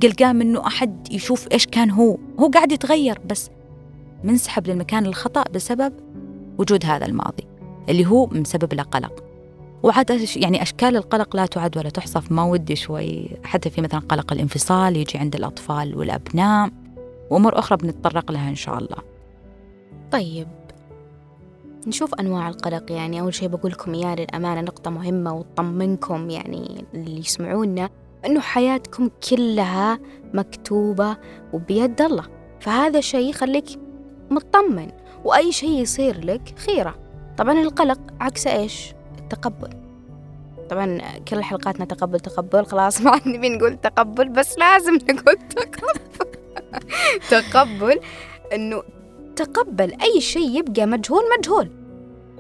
قلقان 0.02 0.36
منه 0.36 0.66
أحد 0.66 1.12
يشوف 1.12 1.48
إيش 1.52 1.66
كان 1.66 1.90
هو. 1.90 2.18
هو 2.40 2.48
قاعد 2.48 2.72
يتغير 2.72 3.18
بس 3.26 3.50
منسحب 4.24 4.66
للمكان 4.66 5.06
الخطأ 5.06 5.44
بسبب 5.54 5.92
وجود 6.58 6.86
هذا 6.86 7.06
الماضي. 7.06 7.44
اللي 7.90 8.06
هو 8.06 8.26
مسبب 8.26 8.74
له 8.74 8.82
قلق. 8.82 9.24
وعاد 9.82 10.28
يعني 10.36 10.62
أشكال 10.62 10.96
القلق 10.96 11.36
لا 11.36 11.46
تعد 11.46 11.78
ولا 11.78 11.90
تحصى 11.90 12.20
ما 12.30 12.44
ودي 12.44 12.76
شوي 12.76 13.30
حتى 13.44 13.70
في 13.70 13.80
مثلا 13.80 14.00
قلق 14.00 14.32
الانفصال 14.32 14.96
يجي 14.96 15.18
عند 15.18 15.34
الأطفال 15.34 15.96
والأبناء. 15.96 16.70
وأمور 17.30 17.58
أخرى 17.58 17.78
بنتطرق 17.78 18.32
لها 18.32 18.48
إن 18.48 18.54
شاء 18.54 18.78
الله. 18.78 18.96
طيب. 20.12 20.48
نشوف 21.86 22.14
أنواع 22.14 22.48
القلق 22.48 22.92
يعني. 22.92 23.20
أول 23.20 23.34
شيء 23.34 23.48
بقول 23.48 23.72
لكم 23.72 23.94
إياه 23.94 24.14
للأمانة 24.14 24.60
نقطة 24.60 24.90
مهمة 24.90 25.34
وتطمنكم 25.34 26.30
يعني 26.30 26.84
اللي 26.94 27.18
يسمعونا 27.18 27.90
أنه 28.26 28.40
حياتكم 28.40 29.10
كلها 29.30 29.98
مكتوبة 30.34 31.16
وبيد 31.52 32.02
الله. 32.02 32.24
فهذا 32.60 33.00
شيء 33.00 33.30
يخليك 33.30 33.66
مطمن. 34.30 34.88
وأي 35.24 35.52
شيء 35.52 35.70
يصير 35.70 36.24
لك 36.24 36.54
خيرة. 36.58 37.09
طبعا 37.40 37.60
القلق 37.60 38.00
عكس 38.20 38.46
إيش؟ 38.46 38.94
التقبل. 39.18 39.70
طبعا 40.70 40.98
كل 41.28 41.42
حلقاتنا 41.42 41.84
تقبل 41.84 42.20
تقبل 42.20 42.66
خلاص 42.66 43.00
ما 43.02 43.20
نبي 43.26 43.48
نقول 43.48 43.76
تقبل 43.76 44.28
بس 44.28 44.58
لازم 44.58 44.94
نقول 44.94 45.38
تقبل. 45.48 46.00
تقبل 47.30 48.00
إنه 48.52 48.82
تقبل 49.36 49.96
أي 50.02 50.20
شيء 50.20 50.58
يبقى 50.58 50.86
مجهول 50.86 51.22
مجهول. 51.38 51.70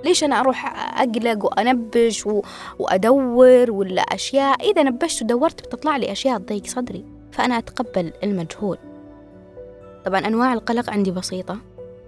ليش 0.04 0.24
أنا 0.24 0.40
أروح 0.40 0.66
أقلق 1.00 1.44
وأنبش 1.44 2.26
و... 2.26 2.42
وأدور 2.78 3.70
ولا 3.70 4.02
أشياء؟ 4.02 4.70
إذا 4.70 4.82
نبشت 4.82 5.22
ودورت 5.22 5.66
بتطلع 5.66 5.96
لي 5.96 6.12
أشياء 6.12 6.38
تضيق 6.38 6.66
صدري 6.66 7.04
فأنا 7.32 7.58
أتقبل 7.58 8.12
المجهول. 8.22 8.78
طبعا 10.04 10.18
أنواع 10.26 10.52
القلق 10.52 10.90
عندي 10.90 11.10
بسيطة 11.10 11.58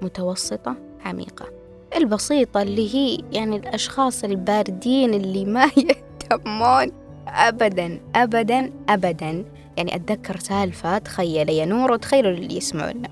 متوسطة 0.02 0.76
عميقة. 1.04 1.61
البسيطة 1.96 2.62
اللي 2.62 2.94
هي 2.94 3.18
يعني 3.32 3.56
الأشخاص 3.56 4.24
الباردين 4.24 5.14
اللي 5.14 5.44
ما 5.44 5.64
يهتمون 5.76 6.92
أبدا 7.28 8.00
أبدا 8.14 8.72
أبدا. 8.88 9.44
يعني 9.76 9.96
أتذكر 9.96 10.38
سالفة 10.38 10.98
تخيل 10.98 11.48
يا 11.48 11.64
نور 11.64 11.92
وتخيلوا 11.92 12.30
اللي 12.30 12.56
يسمعونا 12.56 13.08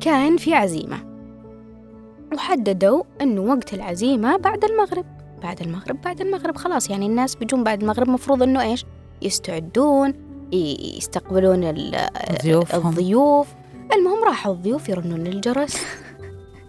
كان 0.00 0.36
في 0.36 0.54
عزيمة. 0.54 1.12
وحددوا 2.34 3.02
أنه 3.20 3.40
وقت 3.40 3.74
العزيمة 3.74 4.36
بعد 4.36 4.64
المغرب. 4.64 5.04
بعد 5.42 5.60
المغرب 5.60 6.02
بعد 6.02 6.20
المغرب 6.20 6.56
خلاص. 6.56 6.90
يعني 6.90 7.06
الناس 7.06 7.34
بيجون 7.34 7.64
بعد 7.64 7.80
المغرب 7.82 8.08
مفروض 8.08 8.42
أنه 8.42 8.62
إيش؟ 8.62 8.84
يستعدون 9.22 10.14
يستقبلون 10.52 11.64
الضيوف 12.30 12.74
الضيوف. 12.74 13.48
المهم 13.92 14.24
راحوا 14.24 14.52
الضيوف 14.52 14.88
يرنون 14.88 15.26
الجرس. 15.26 15.76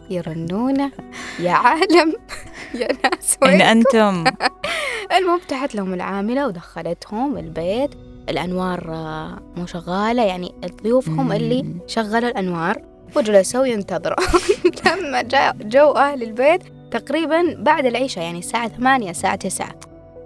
يرنونه 0.09 0.91
يا 1.39 1.51
عالم 1.51 2.13
يا 2.79 2.87
ناس 3.03 3.37
أين 3.43 3.61
أنتم؟ 3.61 4.23
المهم 5.17 5.39
فتحت 5.39 5.75
لهم 5.75 5.93
العاملة 5.93 6.47
ودخلتهم 6.47 7.37
البيت. 7.37 7.89
الأنوار 8.29 8.91
آه، 8.93 9.39
مو 9.57 9.65
شغالة 9.65 10.23
يعني 10.23 10.55
الضيوف 10.63 11.09
هم 11.09 11.31
اللي 11.31 11.65
شغلوا 11.87 12.29
الأنوار 12.29 12.81
وجلسوا 13.15 13.65
ينتظروا. 13.65 14.15
لما 14.85 15.21
جاء 15.21 15.55
جو 15.61 15.91
أهل 15.91 16.23
البيت 16.23 16.61
تقريبا 16.91 17.55
بعد 17.59 17.85
العشاء 17.85 18.23
يعني 18.23 18.39
الساعة 18.39 18.67
ثمانية 18.67 19.09
الساعة 19.09 19.35
تسعة. 19.35 19.75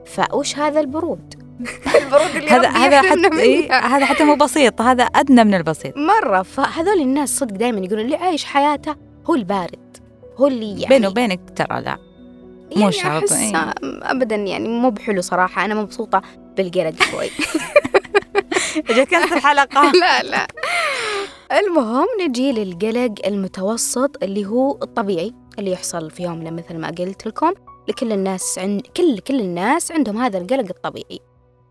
فوش 0.05 0.57
هذا 0.57 0.79
البرود؟ 0.79 1.34
البرود 2.01 2.36
اللي 2.36 2.50
هذا 2.50 2.69
هذا 2.69 3.01
حتى 3.01 3.41
إيه 3.41 3.74
هذا 3.74 4.05
حتى 4.05 4.24
مو 4.24 4.36
بسيط 4.36 4.81
هذا 4.81 5.03
أدنى 5.03 5.43
من 5.43 5.53
البسيط. 5.53 5.98
مرة 5.98 6.41
فهذول 6.41 7.01
الناس 7.01 7.38
صدق 7.38 7.55
دائما 7.55 7.79
يقولون 7.79 8.05
اللي 8.05 8.15
عايش 8.15 8.46
حياته 8.46 9.07
هو 9.29 9.36
البارد 9.36 9.98
هو 10.38 10.48
اللي 10.48 10.81
يعني 10.81 10.86
بيني 10.96 11.07
وبينك 11.07 11.39
ترى 11.55 11.81
لا. 11.81 11.98
مو 12.75 12.81
يعني 12.81 12.91
شرط 12.91 13.31
إيه؟ 13.31 13.74
ابدا 13.84 14.36
يعني 14.36 14.67
مو 14.67 14.89
بحلو 14.89 15.22
صراحة 15.22 15.65
أنا 15.65 15.75
مبسوطة 15.75 16.22
بالقلق 16.57 17.03
شوي. 17.12 17.29
كانت 19.05 19.31
الحلقة. 19.31 19.91
لا 20.01 20.24
لا. 20.24 20.48
المهم 21.60 22.07
نجي 22.22 22.51
للقلق 22.51 23.13
المتوسط 23.27 24.24
اللي 24.24 24.46
هو 24.46 24.72
الطبيعي 24.81 25.34
اللي 25.60 25.72
يحصل 25.72 26.12
في 26.12 26.24
يومنا 26.24 26.51
مثل 26.51 26.77
ما 26.77 26.88
قلت 26.88 27.27
لكم. 27.27 27.51
لكل 27.88 28.12
الناس 28.12 28.60
عند 28.60 28.81
كل 28.98 29.19
كل 29.19 29.39
الناس 29.39 29.91
عندهم 29.91 30.17
هذا 30.17 30.38
القلق 30.38 30.65
الطبيعي 30.69 31.19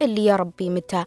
اللي 0.02 0.24
يا 0.24 0.36
ربي 0.36 0.70
متى 0.70 1.04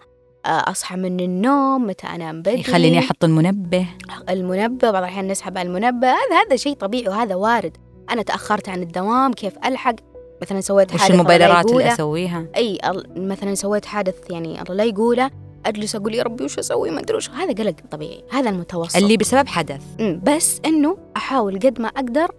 أصحى 0.49 0.95
من 0.95 1.19
النوم 1.19 1.87
متى 1.87 2.07
أنام 2.07 2.39
بدري. 2.41 2.59
يخليني 2.59 2.99
أحط 2.99 3.23
المنبه. 3.23 3.87
المنبه 4.29 4.91
بعض 4.91 5.03
الأحيان 5.03 5.27
نسحب 5.27 5.57
على 5.57 5.67
المنبه. 5.67 6.07
هذا 6.07 6.45
هذا 6.47 6.55
شيء 6.55 6.73
طبيعي 6.73 7.07
وهذا 7.07 7.35
وارد. 7.35 7.77
أنا 8.11 8.21
تأخرت 8.21 8.69
عن 8.69 8.81
الدوام 8.81 9.33
كيف 9.33 9.53
ألحق؟ 9.65 9.95
مثلا 10.41 10.61
سويت 10.61 10.91
حادث 10.91 11.03
وش 11.03 11.11
المبادرات 11.11 11.71
اللي 11.71 11.93
أسويها؟ 11.93 12.45
أي 12.55 12.77
مثلا 13.15 13.55
سويت 13.55 13.85
حادث 13.85 14.15
يعني 14.29 14.61
الله 14.61 14.73
لا 14.73 14.83
يقوله. 14.83 15.29
أجلس 15.65 15.95
أقول 15.95 16.15
يا 16.15 16.23
ربي 16.23 16.43
وش 16.43 16.59
أسوي؟ 16.59 16.91
ما 16.91 16.99
أدري 16.99 17.17
وش. 17.17 17.29
هذا 17.29 17.53
قلق 17.53 17.75
طبيعي. 17.91 18.23
هذا 18.31 18.49
المتوسط. 18.49 18.97
اللي 18.97 19.17
بسبب 19.17 19.47
حدث. 19.47 19.83
بس 20.23 20.61
إنه 20.65 20.97
أحاول 21.17 21.59
قد 21.59 21.81
ما 21.81 21.87
أقدر 21.87 22.31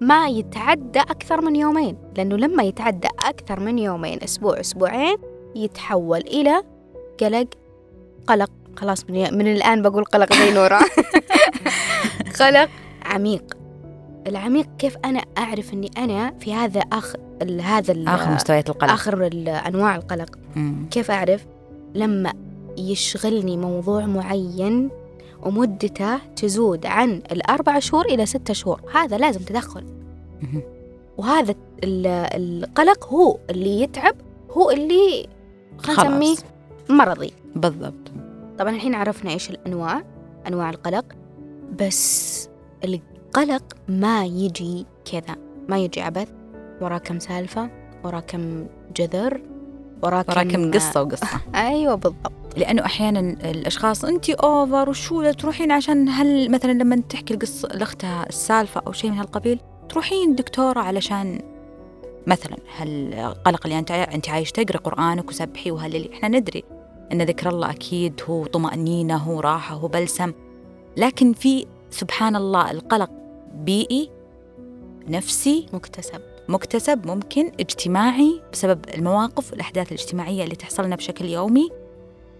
ما 0.00 0.28
يتعدى 0.28 1.00
أكثر 1.00 1.40
من 1.40 1.56
يومين. 1.56 1.98
لأنه 2.16 2.36
لما 2.36 2.62
يتعدى 2.62 3.08
أكثر 3.24 3.60
من 3.60 3.78
يومين 3.78 4.22
أسبوع 4.22 4.60
أسبوعين 4.60 5.16
يتحول 5.56 6.20
إلى 6.20 6.62
قلق. 7.24 7.48
قلق. 8.26 8.50
خلاص 8.76 9.04
من, 9.10 9.38
من 9.38 9.52
الآن 9.52 9.82
بقول 9.82 10.04
قلق 10.04 10.32
زي 10.32 10.54
نورا. 10.54 10.80
قلق 12.40 12.68
عميق. 13.04 13.56
العميق 14.26 14.66
كيف 14.78 14.96
أنا 15.04 15.24
أعرف 15.38 15.72
أني 15.72 15.90
أنا 15.98 16.34
في 16.40 16.54
هذا 16.54 16.80
آخر 16.80 17.18
هذا 17.62 18.04
آخر 18.06 18.30
مستويات 18.30 18.70
القلق. 18.70 18.92
آخر 18.92 19.30
أنواع 19.48 19.96
القلق. 19.96 20.38
مم. 20.56 20.88
كيف 20.90 21.10
أعرف؟ 21.10 21.46
لما 21.94 22.32
يشغلني 22.78 23.56
موضوع 23.56 24.06
معين 24.06 24.90
ومدته 25.42 26.18
تزود 26.36 26.86
عن 26.86 27.22
الأربع 27.32 27.78
شهور 27.78 28.04
إلى 28.04 28.26
ستة 28.26 28.54
شهور. 28.54 28.80
هذا 28.94 29.18
لازم 29.18 29.40
تدخل. 29.40 29.84
وهذا 31.18 31.54
القلق 31.84 33.08
هو 33.08 33.38
اللي 33.50 33.80
يتعب 33.80 34.14
هو 34.50 34.70
اللي 34.70 35.28
خلينا 35.78 36.02
نسميه 36.02 36.36
مرضي. 36.88 37.32
بالضبط. 37.54 38.12
طبعا 38.58 38.70
الحين 38.74 38.94
عرفنا 38.94 39.30
إيش 39.30 39.50
الأنواع 39.50 40.02
أنواع 40.48 40.70
القلق. 40.70 41.04
بس 41.80 42.48
القلق 42.84 43.62
ما 43.88 44.24
يجي 44.24 44.86
كذا 45.12 45.36
ما 45.68 45.78
يجي 45.78 46.00
عبث. 46.00 46.28
وراه 46.80 46.98
كم 46.98 47.18
سالفة 47.18 47.70
وراه 48.04 48.20
كم 48.20 48.66
جذر 48.96 49.40
وراه 50.02 50.22
كم, 50.22 50.50
كم 50.50 50.70
قصة 50.70 51.02
وقصة. 51.02 51.40
أيوة 51.54 51.94
بالضبط. 51.94 52.32
لأنه 52.56 52.84
أحيانا 52.84 53.20
الأشخاص 53.20 54.04
أنت 54.04 54.30
أوفر 54.30 54.90
وشو 54.90 55.30
تروحين 55.30 55.72
عشان 55.72 56.08
هل 56.08 56.50
مثلا 56.50 56.72
لما 56.72 57.02
تحكي 57.08 57.34
القصة 57.34 57.68
لأختها 57.68 58.26
السالفة 58.28 58.82
أو 58.86 58.92
شيء 58.92 59.10
من 59.10 59.18
هالقبيل 59.18 59.60
تروحين 59.88 60.34
دكتورة 60.34 60.80
علشان 60.80 61.40
مثلا 62.26 62.56
هل 62.76 63.14
قلق 63.44 63.60
اللي 63.66 63.78
أنت 63.78 63.90
أنت 63.90 64.28
عايش 64.28 64.52
تقرأ 64.52 64.78
قرآنك 64.78 65.28
وسبحي 65.28 65.70
وهل 65.70 66.12
إحنا 66.12 66.38
ندري 66.38 66.64
أن 67.12 67.22
ذكر 67.22 67.48
الله 67.48 67.70
أكيد 67.70 68.20
هو 68.28 68.46
طمأنينة 68.46 69.16
هو 69.16 69.40
راحة 69.40 69.74
هو 69.74 69.88
بلسم. 69.88 70.32
لكن 70.96 71.32
في 71.32 71.66
سبحان 71.90 72.36
الله 72.36 72.70
القلق 72.70 73.10
بيئي 73.54 74.10
نفسي 75.08 75.66
مكتسب. 75.72 76.20
مكتسب 76.48 77.06
ممكن 77.06 77.52
اجتماعي 77.60 78.40
بسبب 78.52 78.80
المواقف 78.94 79.50
والأحداث 79.52 79.92
الاجتماعية 79.92 80.44
اللي 80.44 80.56
تحصل 80.56 80.84
لنا 80.84 80.96
بشكل 80.96 81.24
يومي. 81.24 81.68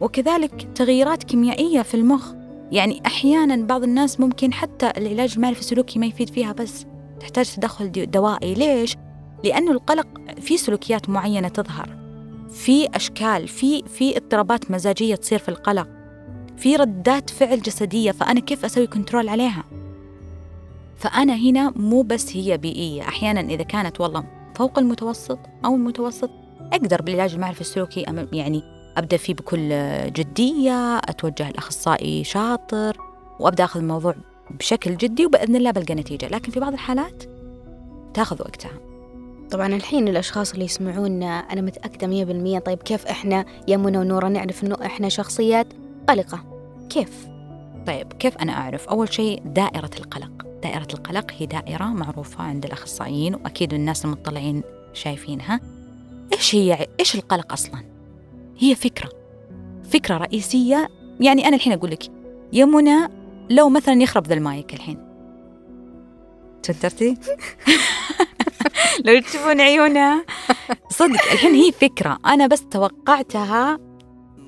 وكذلك 0.01 0.69
تغييرات 0.75 1.25
كيميائية 1.25 1.83
في 1.83 1.95
المخ. 1.95 2.33
يعني 2.73 3.03
أحيانا 3.07 3.67
بعض 3.67 3.83
الناس 3.83 4.21
ممكن 4.21 4.53
حتى 4.53 4.93
العلاج 4.97 5.35
المعرفي 5.37 5.61
السلوكي 5.61 5.99
ما 5.99 6.07
يفيد 6.07 6.31
فيها 6.31 6.53
بس 6.53 6.87
تحتاج 7.21 7.55
تدخل 7.55 8.11
دوائي. 8.11 8.55
ليش؟ 8.55 8.97
لأنه 9.45 9.73
القلق 9.73 10.07
في 10.41 10.57
سلوكيات 10.57 11.09
معينة 11.09 11.49
تظهر 11.49 11.97
في 12.51 12.89
أشكال 12.95 13.49
في 13.49 13.83
في 13.83 14.17
اضطرابات 14.17 14.71
مزاجية 14.71 15.15
تصير 15.15 15.39
في 15.39 15.49
القلق 15.49 15.89
في 16.57 16.77
ردات 16.77 17.31
فعل 17.31 17.63
جسدية 17.63 18.13
فأنا 18.13 18.41
كيف 18.41 18.65
أسوي 18.65 18.87
كنترول 18.87 19.29
عليها؟ 19.29 19.65
فأنا 20.97 21.35
هنا 21.35 21.73
مو 21.77 22.03
بس 22.03 22.37
هي 22.37 22.59
بيئية 22.59 23.03
أحيانا 23.03 23.41
إذا 23.41 23.63
كانت 23.63 24.01
والله 24.01 24.25
فوق 24.55 24.79
المتوسط 24.79 25.39
أو 25.65 25.75
المتوسط 25.75 26.31
أقدر 26.73 27.03
بالعلاج 27.03 27.35
المعرفي 27.35 27.61
السلوكي 27.61 28.01
يعني 28.33 28.63
أبدأ 28.97 29.17
فيه 29.17 29.35
بكل 29.35 29.69
جدية 30.13 30.99
أتوجه 30.99 31.51
لأخصائي 31.51 32.25
شاطر 32.25 32.97
وأبدأ 33.41 33.65
أخذ 33.65 33.81
الموضوع 33.81 34.15
بشكل 34.51 34.97
جدي 34.97 35.27
وبإذن 35.27 35.57
الله 35.57 35.71
بلقى 35.71 35.95
نتيجة. 35.95 36.29
لكن 36.29 36.53
في 36.53 36.61
بعض 36.61 36.73
الحالات 36.73 37.25
تاخذ 38.15 38.43
وقتها. 38.43 38.92
طبعا 39.53 39.67
الحين 39.67 40.09
الأشخاص 40.09 40.53
اللي 40.53 40.65
يسمعونا 40.65 41.39
أنا 41.39 41.61
متأكدة 41.61 42.07
مية 42.07 42.25
بالمية 42.25 42.59
طيب 42.59 42.79
كيف 42.79 43.07
إحنا 43.07 43.45
يا 43.69 43.77
منى 43.77 43.99
ونورة 43.99 44.29
نعرف 44.29 44.65
إنه 44.65 44.77
إحنا 44.87 45.09
شخصيات 45.09 45.67
قلقة 46.09 46.45
كيف؟ 46.91 47.27
طيب 47.87 48.13
كيف 48.13 48.37
أنا 48.37 48.53
أعرف؟ 48.53 48.89
أول 48.89 49.13
شيء 49.15 49.43
دائرة 49.45 49.91
القلق 49.99 50.47
دائرة 50.63 50.89
القلق 50.95 51.33
هي 51.39 51.47
دائرة 51.47 51.85
معروفة 51.85 52.45
عند 52.45 52.65
الأخصائيين 52.65 53.35
وأكيد 53.35 53.75
الناس 53.75 54.05
المطلعين 54.05 54.63
شايفينها 54.93 55.61
إيش 56.33 56.55
هي 56.55 56.87
إيش 57.01 57.15
القلق 57.15 57.53
أصلا؟ 57.53 57.85
هي 58.59 58.75
فكرة 58.75 59.11
فكرة 59.91 60.17
رئيسية 60.17 60.89
يعني 61.21 61.49
أنا 61.49 61.57
الحين 61.57 61.73
أقول 61.73 61.91
لك 61.91 62.03
يا 62.53 62.65
منى 62.65 63.09
لو 63.51 63.69
مثلا 63.69 64.03
يخرب 64.03 64.27
ذا 64.27 64.35
المايك 64.35 64.75
الحين 64.75 64.99
توترتي؟ 66.63 67.17
لو 69.05 69.21
تشوفون 69.21 69.61
عيونها. 69.61 70.25
صدق 70.91 71.33
الحين 71.33 71.55
هي 71.55 71.73
فكرة. 71.73 72.19
أنا 72.27 72.47
بس 72.47 72.65
توقعتها 72.71 73.79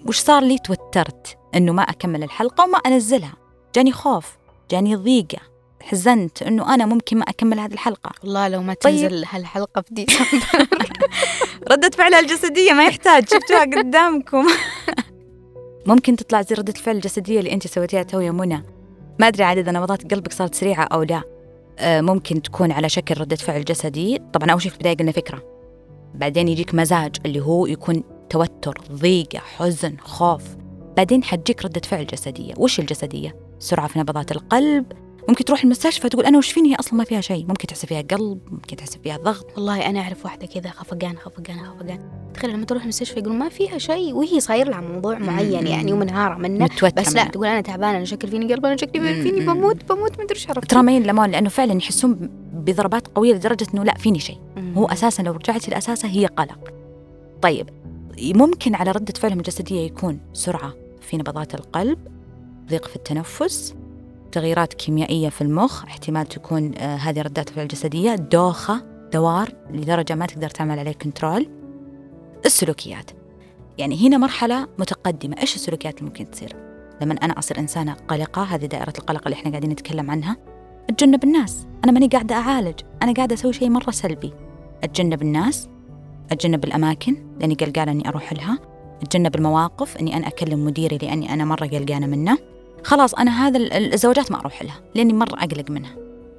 وش 0.06 0.18
صار 0.18 0.42
لي 0.42 0.58
توترت 0.58 1.38
إنه 1.54 1.72
ما 1.72 1.82
أكمل 1.82 2.22
الحلقة 2.22 2.64
وما 2.64 2.78
أنزلها. 2.78 3.34
جاني 3.74 3.92
خوف 3.92 4.36
جاني 4.70 4.96
ضيقة 4.96 5.38
حزنت 5.82 6.42
إنه 6.42 6.74
أنا 6.74 6.86
ممكن 6.86 7.18
ما 7.18 7.24
أكمل 7.24 7.60
هذه 7.60 7.72
الحلقة. 7.72 8.10
والله 8.22 8.48
لو 8.48 8.62
ما 8.62 8.74
طيب. 8.74 9.08
تنزل 9.08 9.24
هالحلقة 9.30 9.80
في 9.82 9.94
ديسمبر. 9.94 10.68
ردة 11.70 11.90
فعلها 11.90 12.20
الجسدية 12.20 12.72
ما 12.72 12.84
يحتاج 12.86 13.28
شفتوها 13.28 13.60
قدامكم. 13.64 14.46
ممكن 15.86 16.16
تطلع 16.16 16.42
زي 16.42 16.54
ردة 16.54 16.72
الفعل 16.72 16.96
الجسدية 16.96 17.38
اللي 17.38 17.52
أنت 17.52 17.66
سويتيها 17.66 18.02
تو 18.02 18.20
يا 18.20 18.30
منى. 18.30 18.62
ما 19.18 19.28
أدري 19.28 19.44
إذا 19.44 19.72
نبضات 19.72 20.14
قلبك 20.14 20.32
صارت 20.32 20.54
سريعة 20.54 20.84
أو 20.84 21.02
لا. 21.02 21.33
ممكن 21.82 22.42
تكون 22.42 22.72
على 22.72 22.88
شكل 22.88 23.20
ردة 23.20 23.36
فعل 23.36 23.64
جسدي. 23.64 24.18
طبعا 24.32 24.50
أول 24.50 24.62
شيء 24.62 24.70
في 24.70 24.76
البداية 24.76 24.96
قلنا 24.96 25.12
فكرة. 25.12 25.42
بعدين 26.14 26.48
يجيك 26.48 26.74
مزاج 26.74 27.16
اللي 27.26 27.40
هو 27.40 27.66
يكون 27.66 28.02
توتر 28.30 28.80
ضيقة 28.92 29.38
حزن 29.38 29.96
خوف. 29.98 30.42
بعدين 30.96 31.24
حتجيك 31.24 31.64
ردة 31.64 31.80
فعل 31.80 32.06
جسدية. 32.06 32.54
وش 32.56 32.80
الجسدية؟ 32.80 33.36
سرعة 33.58 33.86
في 33.88 33.98
نبضات 33.98 34.32
القلب 34.32 34.92
ممكن 35.28 35.44
تروح 35.44 35.64
المستشفى 35.64 36.08
تقول 36.08 36.26
أنا 36.26 36.38
وش 36.38 36.52
فيني؟ 36.52 36.70
هي 36.70 36.74
أصلا 36.74 36.94
ما 36.94 37.04
فيها 37.04 37.20
شيء. 37.20 37.46
ممكن 37.48 37.66
تحسب 37.66 37.88
فيها 37.88 38.00
قلب 38.00 38.38
ممكن 38.50 38.76
تحسب 38.76 39.00
فيها 39.02 39.16
ضغط. 39.16 39.46
والله 39.56 39.86
أنا 39.86 40.00
أعرف 40.00 40.24
واحدة 40.24 40.46
كذا 40.46 40.70
خفقان 40.70 41.16
خفقان 41.18 41.58
خفقان. 41.64 42.00
تخيل 42.34 42.50
لما 42.50 42.64
تروح 42.64 42.82
المستشفى 42.82 43.18
يقولون 43.18 43.38
ما 43.38 43.48
فيها 43.48 43.78
شيء 43.78 44.14
وهي 44.14 44.40
صاير 44.40 44.68
لها 44.68 44.80
موضوع 44.80 45.18
معين 45.18 45.66
يعني 45.66 45.92
ومنهارة 45.92 46.34
منه. 46.34 46.68
بس 46.82 47.14
لا 47.14 47.22
منها. 47.22 47.24
تقول 47.24 47.46
أنا 47.46 47.60
تعبانة 47.60 47.96
أنا 47.96 48.04
شكل 48.04 48.28
فيني 48.28 48.54
قلب 48.54 48.66
أنا 48.66 48.76
شكلي 48.76 49.22
فيني. 49.22 49.40
بموت 49.40 49.92
بموت 49.92 50.18
ما 50.18 50.26
إيش 50.30 50.50
عرفت. 50.50 50.70
ترى 50.70 50.82
ما 50.82 50.96
ينلمون 50.96 51.30
لأنه 51.30 51.48
فعلا 51.48 51.72
يحسون 51.72 52.30
بضربات 52.52 53.08
قوية 53.08 53.34
لدرجة 53.34 53.66
أنه 53.74 53.84
لا 53.84 53.94
فيني 53.94 54.18
شيء. 54.18 54.38
هو 54.76 54.86
أساسا 54.86 55.22
لو 55.22 55.32
رجعتي 55.32 55.70
لأساسها 55.70 56.10
هي 56.10 56.26
قلق. 56.26 56.74
طيب 57.42 57.70
ممكن 58.18 58.74
على 58.74 58.90
ردة 58.90 59.14
فعلهم 59.20 59.38
الجسدية 59.38 59.80
يكون 59.80 60.20
سرعة 60.32 60.74
في 61.00 61.16
نبضات 61.16 61.54
القلب 61.54 61.98
ضيق 62.68 62.88
في 62.88 62.96
التنفس 62.96 63.74
تغييرات 64.34 64.74
كيميائية 64.74 65.28
في 65.28 65.40
المخ 65.40 65.84
احتمال 65.84 66.26
تكون 66.26 66.74
آه 66.78 66.96
هذه 66.96 67.22
ردات 67.22 67.48
الفعل 67.48 67.62
الجسدية 67.62 68.14
دوخة 68.14 68.84
دوار 69.12 69.52
لدرجة 69.70 70.14
ما 70.14 70.26
تقدر 70.26 70.50
تعمل 70.50 70.78
عليه 70.78 70.92
كنترول 70.92 71.48
السلوكيات. 72.46 73.10
يعني 73.78 74.08
هنا 74.08 74.18
مرحلة 74.18 74.68
متقدمة. 74.78 75.36
إيش 75.40 75.54
السلوكيات 75.54 75.98
اللي 75.98 76.06
ممكن 76.06 76.30
تصير؟ 76.30 76.56
لما 77.00 77.14
أنا 77.14 77.38
أصير 77.38 77.58
إنسانة 77.58 77.92
قلقة 77.92 78.42
هذه 78.42 78.66
دائرة 78.66 78.92
القلق 78.98 79.22
اللي 79.24 79.34
إحنا 79.34 79.50
قاعدين 79.50 79.70
نتكلم 79.70 80.10
عنها. 80.10 80.36
أتجنب 80.90 81.24
الناس. 81.24 81.66
أنا 81.84 81.92
ماني 81.92 82.08
قاعدة 82.08 82.34
أعالج. 82.34 82.80
أنا 83.02 83.12
قاعدة 83.12 83.34
أسوي 83.34 83.52
شيء 83.52 83.70
مرة 83.70 83.90
سلبي. 83.90 84.32
أتجنب 84.84 85.22
الناس. 85.22 85.68
أتجنب 86.32 86.64
الأماكن 86.64 87.16
لأني 87.40 87.54
قلقانة 87.54 87.92
إني 87.92 88.08
أروح 88.08 88.32
لها. 88.32 88.58
أتجنب 89.02 89.34
المواقف 89.34 89.96
إني 89.96 90.16
أنا 90.16 90.28
أكلم 90.28 90.64
مديري 90.64 90.98
لأني 90.98 91.34
أنا 91.34 91.44
مرة 91.44 91.66
قلقانة 91.66 92.06
منه. 92.06 92.53
خلاص 92.84 93.14
أنا 93.14 93.46
هذا 93.46 93.56
ال- 93.58 93.92
الزواجات 93.94 94.32
ما 94.32 94.40
أروح 94.40 94.62
لها 94.62 94.80
لأني 94.94 95.12
مرة 95.12 95.34
أقلق 95.34 95.70
منها 95.70 95.96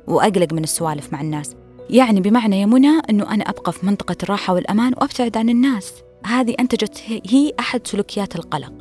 وأقلق 0.08 0.53
من 0.53 0.63
السوالف 0.63 1.13
مع 1.13 1.21
الناس. 1.21 1.55
يعني 1.89 2.21
بمعنى 2.21 2.62
يا 2.62 2.65
منى 2.65 3.01
أنه 3.10 3.34
أنا 3.34 3.43
أبقى 3.43 3.71
في 3.71 3.86
منطقة 3.86 4.15
الراحة 4.23 4.53
والأمان 4.53 4.93
وأبتعد 4.97 5.38
عن 5.38 5.49
الناس. 5.49 5.93
هذه 6.25 6.55
أنتجت 6.60 7.01
هي- 7.08 7.53
أحد 7.60 7.88
سلوكيات 7.88 8.36
القلق. 8.36 8.73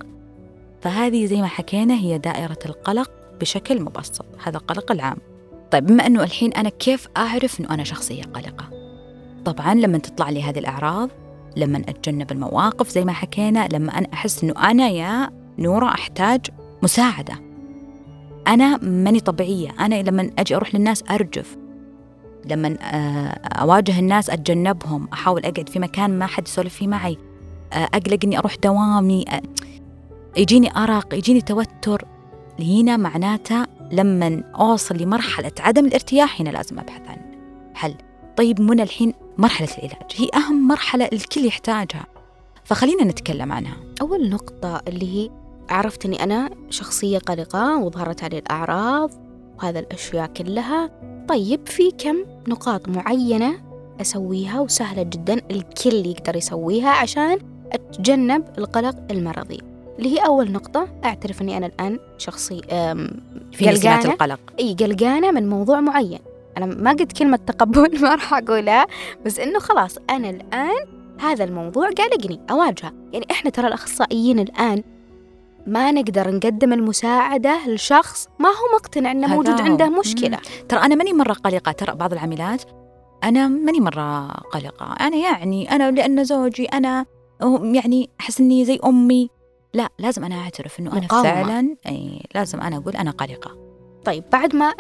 فهذه 0.81 1.27
زي 1.27 1.41
ما 1.41 1.47
حكينا 1.47 1.95
هي 1.95 2.19
دائرة 2.19 2.59
القلق 2.67 3.11
بشكل 3.41 3.83
مبسط. 3.83 4.25
هذا 4.45 4.57
القلق 4.57 4.93
العام. 4.93 5.17
طيب 5.71 5.87
بما 5.87 6.07
أنه 6.07 6.23
الحين 6.23 6.53
أنا 6.53 6.69
كيف 6.69 7.09
أعرف 7.17 7.61
أنه 7.61 7.71
أنا 7.71 7.85
شخصية 7.85 8.23
قلقة؟ 8.23 8.71
طبعا 9.45 9.75
لما 9.75 9.99
تطلع 9.99 10.31
لي 10.31 10.43
هذه 10.43 10.59
الأعراض 10.59 11.11
لما 11.57 11.79
أتجنب 11.79 12.33
المواقف 12.33 12.89
زي 12.89 13.05
ما 13.05 13.13
حكينا 13.13 13.69
لما 13.73 13.99
أنا 13.99 14.07
أحس 14.13 14.45
أنه 14.45 14.71
أنا 14.71 14.89
يا 14.89 15.31
نورة 15.59 15.89
أحتاج 15.89 16.47
مساعدة. 16.83 17.44
أنا 18.49 18.77
ماني 18.77 19.21
طبيعية. 19.21 19.71
أنا 19.81 20.03
لما 20.03 20.31
أجي 20.39 20.57
أروح 20.57 20.75
للناس 20.75 21.05
أرجف. 21.11 21.57
لما 22.51 22.77
آه، 22.83 23.61
أواجه 23.61 23.99
الناس 23.99 24.31
أتجنبهم 24.31 25.09
أحاول 25.13 25.45
أقعد 25.45 25.69
في 25.69 25.79
مكان 25.79 26.19
ما 26.19 26.27
حد 26.27 26.49
يسولف 26.49 26.75
فيه 26.75 26.89
معي. 26.89 27.19
آه، 27.73 27.85
أقلق 27.85 28.19
إني 28.25 28.39
أروح 28.39 28.57
دوامي. 28.57 29.25
آه، 29.29 29.43
يجيني 30.37 30.77
أرق 30.77 31.15
يجيني 31.15 31.41
توتر. 31.41 32.05
هنا 32.61 32.97
معناته 32.97 33.67
لما 33.93 34.43
أوصل 34.55 34.97
لمرحلة 34.97 35.53
عدم 35.61 35.87
الارتياح 35.87 36.41
هنا 36.41 36.51
لازم 36.51 36.79
أبحث 36.79 37.09
عن 37.09 37.17
حل. 37.75 37.95
طيب 38.37 38.61
منى 38.61 38.83
الحين 38.83 39.15
مرحلة 39.39 39.69
العلاج. 39.79 40.13
هي 40.17 40.29
أهم 40.35 40.69
مرحلة 40.69 41.09
الكل 41.13 41.47
يحتاجها. 41.47 42.07
فخلينا 42.65 43.05
نتكلم 43.05 43.53
عنها. 43.53 43.77
أول 44.01 44.31
نقطة 44.31 44.83
اللي 44.89 45.15
هي 45.15 45.31
عرفت 45.71 46.05
إني 46.05 46.23
أنا 46.23 46.51
شخصية 46.71 47.19
قلقة 47.19 47.79
وظهرت 47.79 48.25
علي 48.25 48.39
الأعراض 48.39 49.11
وهذا 49.59 49.79
الأشياء 49.79 50.27
كلها. 50.27 50.91
طيب 51.29 51.69
في 51.69 51.91
كم 51.91 52.17
نقاط 52.49 52.89
معينة 52.89 53.61
أسويها 54.01 54.61
وسهلة 54.61 55.03
جدا 55.03 55.41
الكل 55.51 56.07
يقدر 56.07 56.37
يسويها 56.37 56.91
عشان 56.91 57.39
أتجنب 57.73 58.45
القلق 58.59 58.97
المرضي؟ 59.11 59.61
اللي 59.99 60.15
هي 60.15 60.27
أول 60.27 60.53
نقطة 60.53 60.89
أعترف 61.05 61.43
إني 61.43 61.57
أنا 61.57 61.67
الآن 61.67 61.99
شخصي 62.19 62.61
في 63.53 63.69
قلقانة. 63.69 64.05
القلق. 64.05 64.41
إي 64.61 64.77
قلقانة 64.81 65.31
من 65.31 65.49
موضوع 65.49 65.81
معين. 65.81 66.19
أنا 66.57 66.67
ما 66.67 66.91
قلت 66.91 67.13
كلمة 67.13 67.37
تقبل 67.37 67.99
ما 68.03 68.15
راح 68.15 68.35
أقولها 68.35 68.87
بس 69.27 69.39
إنه 69.39 69.59
خلاص 69.59 69.99
أنا 70.11 70.31
الآن 70.31 70.87
هذا 71.21 71.45
الموضوع 71.45 71.89
قلقني 71.89 72.41
أواجهه. 72.51 72.93
يعني 73.13 73.27
إحنا 73.31 73.51
ترى 73.51 73.67
الأخصائيين 73.67 74.39
الآن 74.39 74.83
ما 75.67 75.93
نقدر 75.93 76.35
نقدم 76.35 76.73
المساعدة 76.73 77.67
لشخص 77.67 78.29
ما 78.39 78.49
هو 78.49 78.77
مقتنع 78.77 79.11
إنه 79.11 79.27
هذا 79.27 79.35
موجود. 79.35 79.61
عنده 79.61 79.89
مشكلة 79.89 80.39
ترى 80.69 80.81
أنا 80.81 80.95
ماني 80.95 81.13
مرة 81.13 81.33
قلقة 81.33 81.73
ترى 81.73 81.95
بعض 81.95 82.13
العاملات 82.13 82.63
أنا 83.25 83.49
ماني 83.49 83.81
مرة 83.81 84.29
قلقة 84.29 84.93
أنا 85.01 85.17
يعني 85.17 85.71
أنا 85.71 85.91
لأن 85.91 86.25
زوجي 86.25 86.65
أنا 86.65 87.07
يعني 87.63 88.11
أحس 88.21 88.41
إني 88.41 88.65
زي 88.65 88.79
أمي 88.85 89.31
لا 89.75 89.89
لازم 89.99 90.25
أنا 90.25 90.35
أعترف 90.35 90.81
إنه 90.81 90.93
أنا 90.93 91.01
مقاومة. 91.01 91.33
فعلا 91.33 91.77
أي 91.87 92.23
لازم 92.35 92.61
أنا 92.61 92.77
أقول 92.77 92.97
أنا 92.97 93.11
قلقة 93.11 93.57
طيب 94.05 94.25
بعد 94.33 94.57
ما 94.57 94.75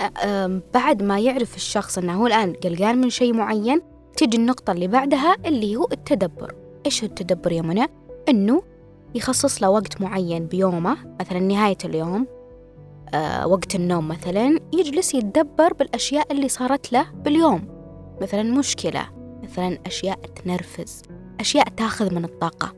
بعد 0.74 1.02
ما 1.02 1.20
يعرف 1.20 1.56
الشخص 1.56 1.98
إنه 1.98 2.22
هو 2.22 2.26
الآن 2.26 2.52
قلقان 2.52 3.00
من 3.00 3.10
شيء 3.10 3.32
معين 3.32 3.80
تيجي 4.16 4.36
النقطة 4.36 4.72
اللي 4.72 4.86
بعدها 4.88 5.36
اللي 5.46 5.76
هو 5.76 5.88
التدبر 5.92 6.54
إيش 6.86 7.04
هو 7.04 7.08
التدبر 7.08 7.52
يا 7.52 7.62
منى؟ 7.62 7.86
إنه 8.28 8.62
يخصص 9.14 9.62
له 9.62 9.70
وقت 9.70 10.00
معين 10.00 10.46
بيومه 10.46 10.96
مثلا 11.20 11.38
نهاية 11.38 11.78
اليوم 11.84 12.26
آه 13.14 13.46
وقت 13.46 13.74
النوم 13.74 14.08
مثلا 14.08 14.58
يجلس 14.72 15.14
يتدبر 15.14 15.72
بالأشياء 15.72 16.32
اللي 16.32 16.48
صارت 16.48 16.92
له 16.92 17.06
باليوم. 17.12 17.68
مثلا 18.22 18.42
مشكلة 18.42 19.08
مثلا 19.42 19.78
أشياء 19.86 20.16
تنرفز 20.16 21.02
أشياء 21.40 21.68
تاخذ 21.68 22.14
من 22.14 22.24
الطاقة. 22.24 22.74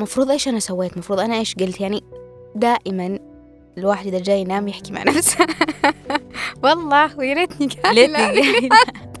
مفروض 0.00 0.30
إيش 0.30 0.48
أنا 0.48 0.58
سويت؟ 0.58 0.98
مفروض 0.98 1.20
أنا 1.20 1.34
إيش 1.34 1.54
قلت؟ 1.54 1.80
يعني 1.80 2.04
دائما 2.54 3.18
الواحد 3.78 4.06
إذا 4.06 4.18
جاي 4.18 4.40
ينام 4.40 4.68
يحكي 4.68 4.92
مع 4.92 5.02
نفسه. 5.02 5.46
والله 6.64 7.18
ويا 7.18 7.34
ريتني 7.34 7.66
قايلة. 7.66 8.32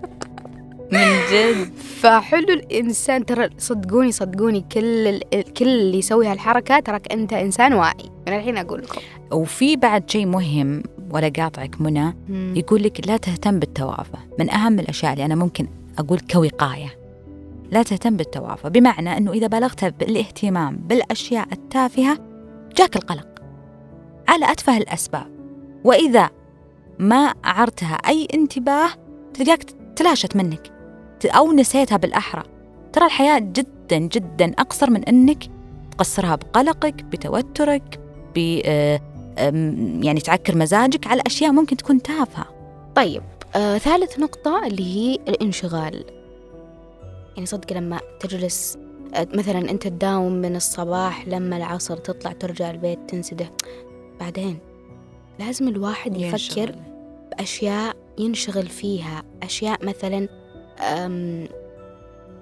من 0.92 1.00
جد. 1.32 1.72
فحلو 2.00 2.48
الإنسان 2.48 3.26
ترى 3.26 3.48
صدقوني 3.58 4.12
صدقوني 4.12 4.64
كل 4.72 5.20
كل 5.56 5.68
اللي 5.68 5.98
يسوي 5.98 6.26
هالحركة 6.26 6.80
تراك 6.80 7.12
أنت 7.12 7.32
إنسان 7.32 7.72
واعي. 7.72 8.10
أنا 8.28 8.36
الحين 8.36 8.56
أقول 8.58 8.82
لكم. 8.82 9.00
وفي 9.32 9.76
بعد 9.76 10.10
شيء 10.10 10.26
مهم 10.26 10.82
ولا 11.10 11.28
قاطعك 11.36 11.80
منى 11.80 12.16
يقول 12.58 12.82
لك 12.82 13.06
لا 13.08 13.16
تهتم 13.16 13.58
بالتوافه. 13.58 14.18
من 14.38 14.50
أهم 14.50 14.78
الأشياء 14.78 15.12
اللي 15.12 15.24
أنا 15.24 15.34
ممكن 15.34 15.66
أقول 15.98 16.20
كوقاية. 16.20 16.98
لا 17.70 17.82
تهتم 17.82 18.16
بالتوافه. 18.16 18.68
بمعنى 18.68 19.16
أنه 19.16 19.32
إذا 19.32 19.46
بالغت 19.46 19.84
بالاهتمام 19.84 20.76
بالأشياء 20.76 21.48
التافهة 21.52 22.18
جاك 22.76 22.96
القلق. 22.96 23.28
على 24.28 24.52
أتفه 24.52 24.76
الأسباب. 24.76 25.26
وإذا 25.84 26.30
ما 26.98 27.34
أعرتها 27.44 27.94
أي 27.94 28.28
انتباه 28.34 28.88
تلقاك 29.34 29.64
تلاشت 29.96 30.36
منك. 30.36 30.71
أو 31.28 31.52
نسيتها 31.52 31.96
بالأحرى. 31.96 32.42
ترى 32.92 33.06
الحياة 33.06 33.38
جدا 33.38 33.98
جدا 33.98 34.52
أقصر 34.58 34.90
من 34.90 35.04
أنك 35.04 35.44
تقصرها 35.90 36.36
بقلقك 36.36 37.04
بتوترك 37.04 38.00
بي 38.34 38.62
آه، 38.66 39.00
يعني 40.02 40.20
تعكر 40.20 40.56
مزاجك 40.56 41.06
على 41.06 41.22
أشياء 41.26 41.52
ممكن 41.52 41.76
تكون 41.76 42.02
تافهة. 42.02 42.46
طيب 42.94 43.22
آه، 43.56 43.78
ثالث 43.78 44.18
نقطة 44.18 44.66
اللي 44.66 44.96
هي 44.96 45.14
الانشغال. 45.14 46.04
يعني 47.34 47.46
صدق 47.46 47.72
لما 47.72 48.00
تجلس 48.20 48.78
آه، 49.14 49.28
مثلا 49.34 49.70
أنت 49.70 49.82
تداوم 49.82 50.32
من 50.32 50.56
الصباح 50.56 51.28
لما 51.28 51.56
العصر 51.56 51.96
تطلع 51.96 52.32
ترجع 52.32 52.70
البيت 52.70 52.98
تنسده. 53.08 53.50
بعدين 54.20 54.58
لازم 55.38 55.68
الواحد 55.68 56.16
يفكر 56.16 56.32
ينشغل. 56.32 56.74
بأشياء 57.30 57.96
ينشغل 58.18 58.66
فيها. 58.66 59.22
أشياء 59.42 59.86
مثلا 59.86 60.28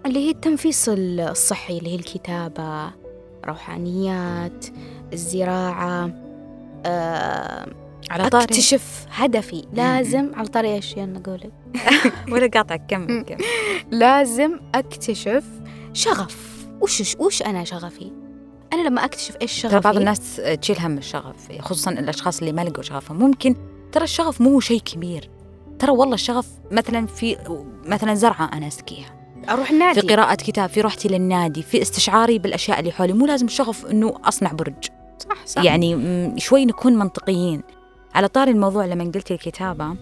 اللي 0.07 0.19
هي 0.27 0.31
التنفيس 0.31 0.89
الصحي 0.89 1.79
اللي 1.79 1.91
هي 1.91 1.95
الكتابة 1.95 2.91
روحانيات 3.45 4.67
الزراعة 5.13 6.11
أه، 6.87 7.67
على 8.11 8.29
طاري. 8.29 8.45
أكتشف 8.45 9.07
هدفي. 9.11 9.65
لازم 9.73 10.35
على 10.35 10.49
طاري 10.49 10.75
إيش 10.75 10.97
يلا 10.97 11.23
قولي 11.27 11.51
ولا 12.33 12.47
قاطعك 12.47 12.83
كمل 12.89 13.23
كمل. 13.23 13.45
لازم 13.91 14.61
أكتشف 14.75 15.45
شغف. 15.93 16.67
وش 16.81 17.17
وش 17.19 17.43
أنا 17.43 17.65
شغفي؟ 17.65 18.13
أنا 18.73 18.89
لما 18.89 19.05
أكتشف 19.05 19.37
إيش 19.43 19.53
شغفي 19.53 19.69
ترى 19.69 19.81
بعض 19.81 19.97
الناس 19.97 20.37
تشيل 20.61 20.79
هم 20.79 20.99
الشغف 20.99 21.61
خصوصا 21.61 21.91
الأشخاص 21.91 22.39
اللي 22.39 22.53
ما 22.53 22.65
لقوا 22.65 22.83
شغفهم. 22.83 23.19
ممكن 23.19 23.57
ترى 23.93 24.05
الشغف 24.05 24.41
مو 24.41 24.61
شيء 24.61 24.81
كبير. 24.81 25.31
ترى 25.81 25.91
والله 25.91 26.15
الشغف 26.15 26.47
مثلا 26.71 27.07
في 27.07 27.37
مثلا 27.87 28.15
زرعة 28.15 28.51
أنا 28.53 28.69
اسقيها 28.69 29.21
أروح 29.49 29.67
في 29.67 29.73
النادي 29.73 30.01
قراءة 30.01 30.35
كتاب 30.35 30.69
في 30.69 30.81
روحتي 30.81 31.09
للنادي 31.09 31.63
في 31.63 31.83
استشعاري 31.83 32.39
بالأشياء 32.39 32.81
اللي 32.81 32.93
حولي. 32.93 33.13
مو 33.13 33.27
لازم 33.27 33.47
الشغف 33.47 33.87
أنه 33.87 34.15
أصنع 34.25 34.53
برج. 34.53 34.85
صح 35.19 35.47
صح. 35.47 35.65
يعني 35.65 36.35
شوي 36.41 36.65
نكون 36.65 36.97
منطقيين. 36.97 37.63
على 38.15 38.29
طاري 38.29 38.51
الموضوع 38.51 38.85
لما 38.85 39.05
قلت 39.05 39.31
الكتابة 39.31 39.97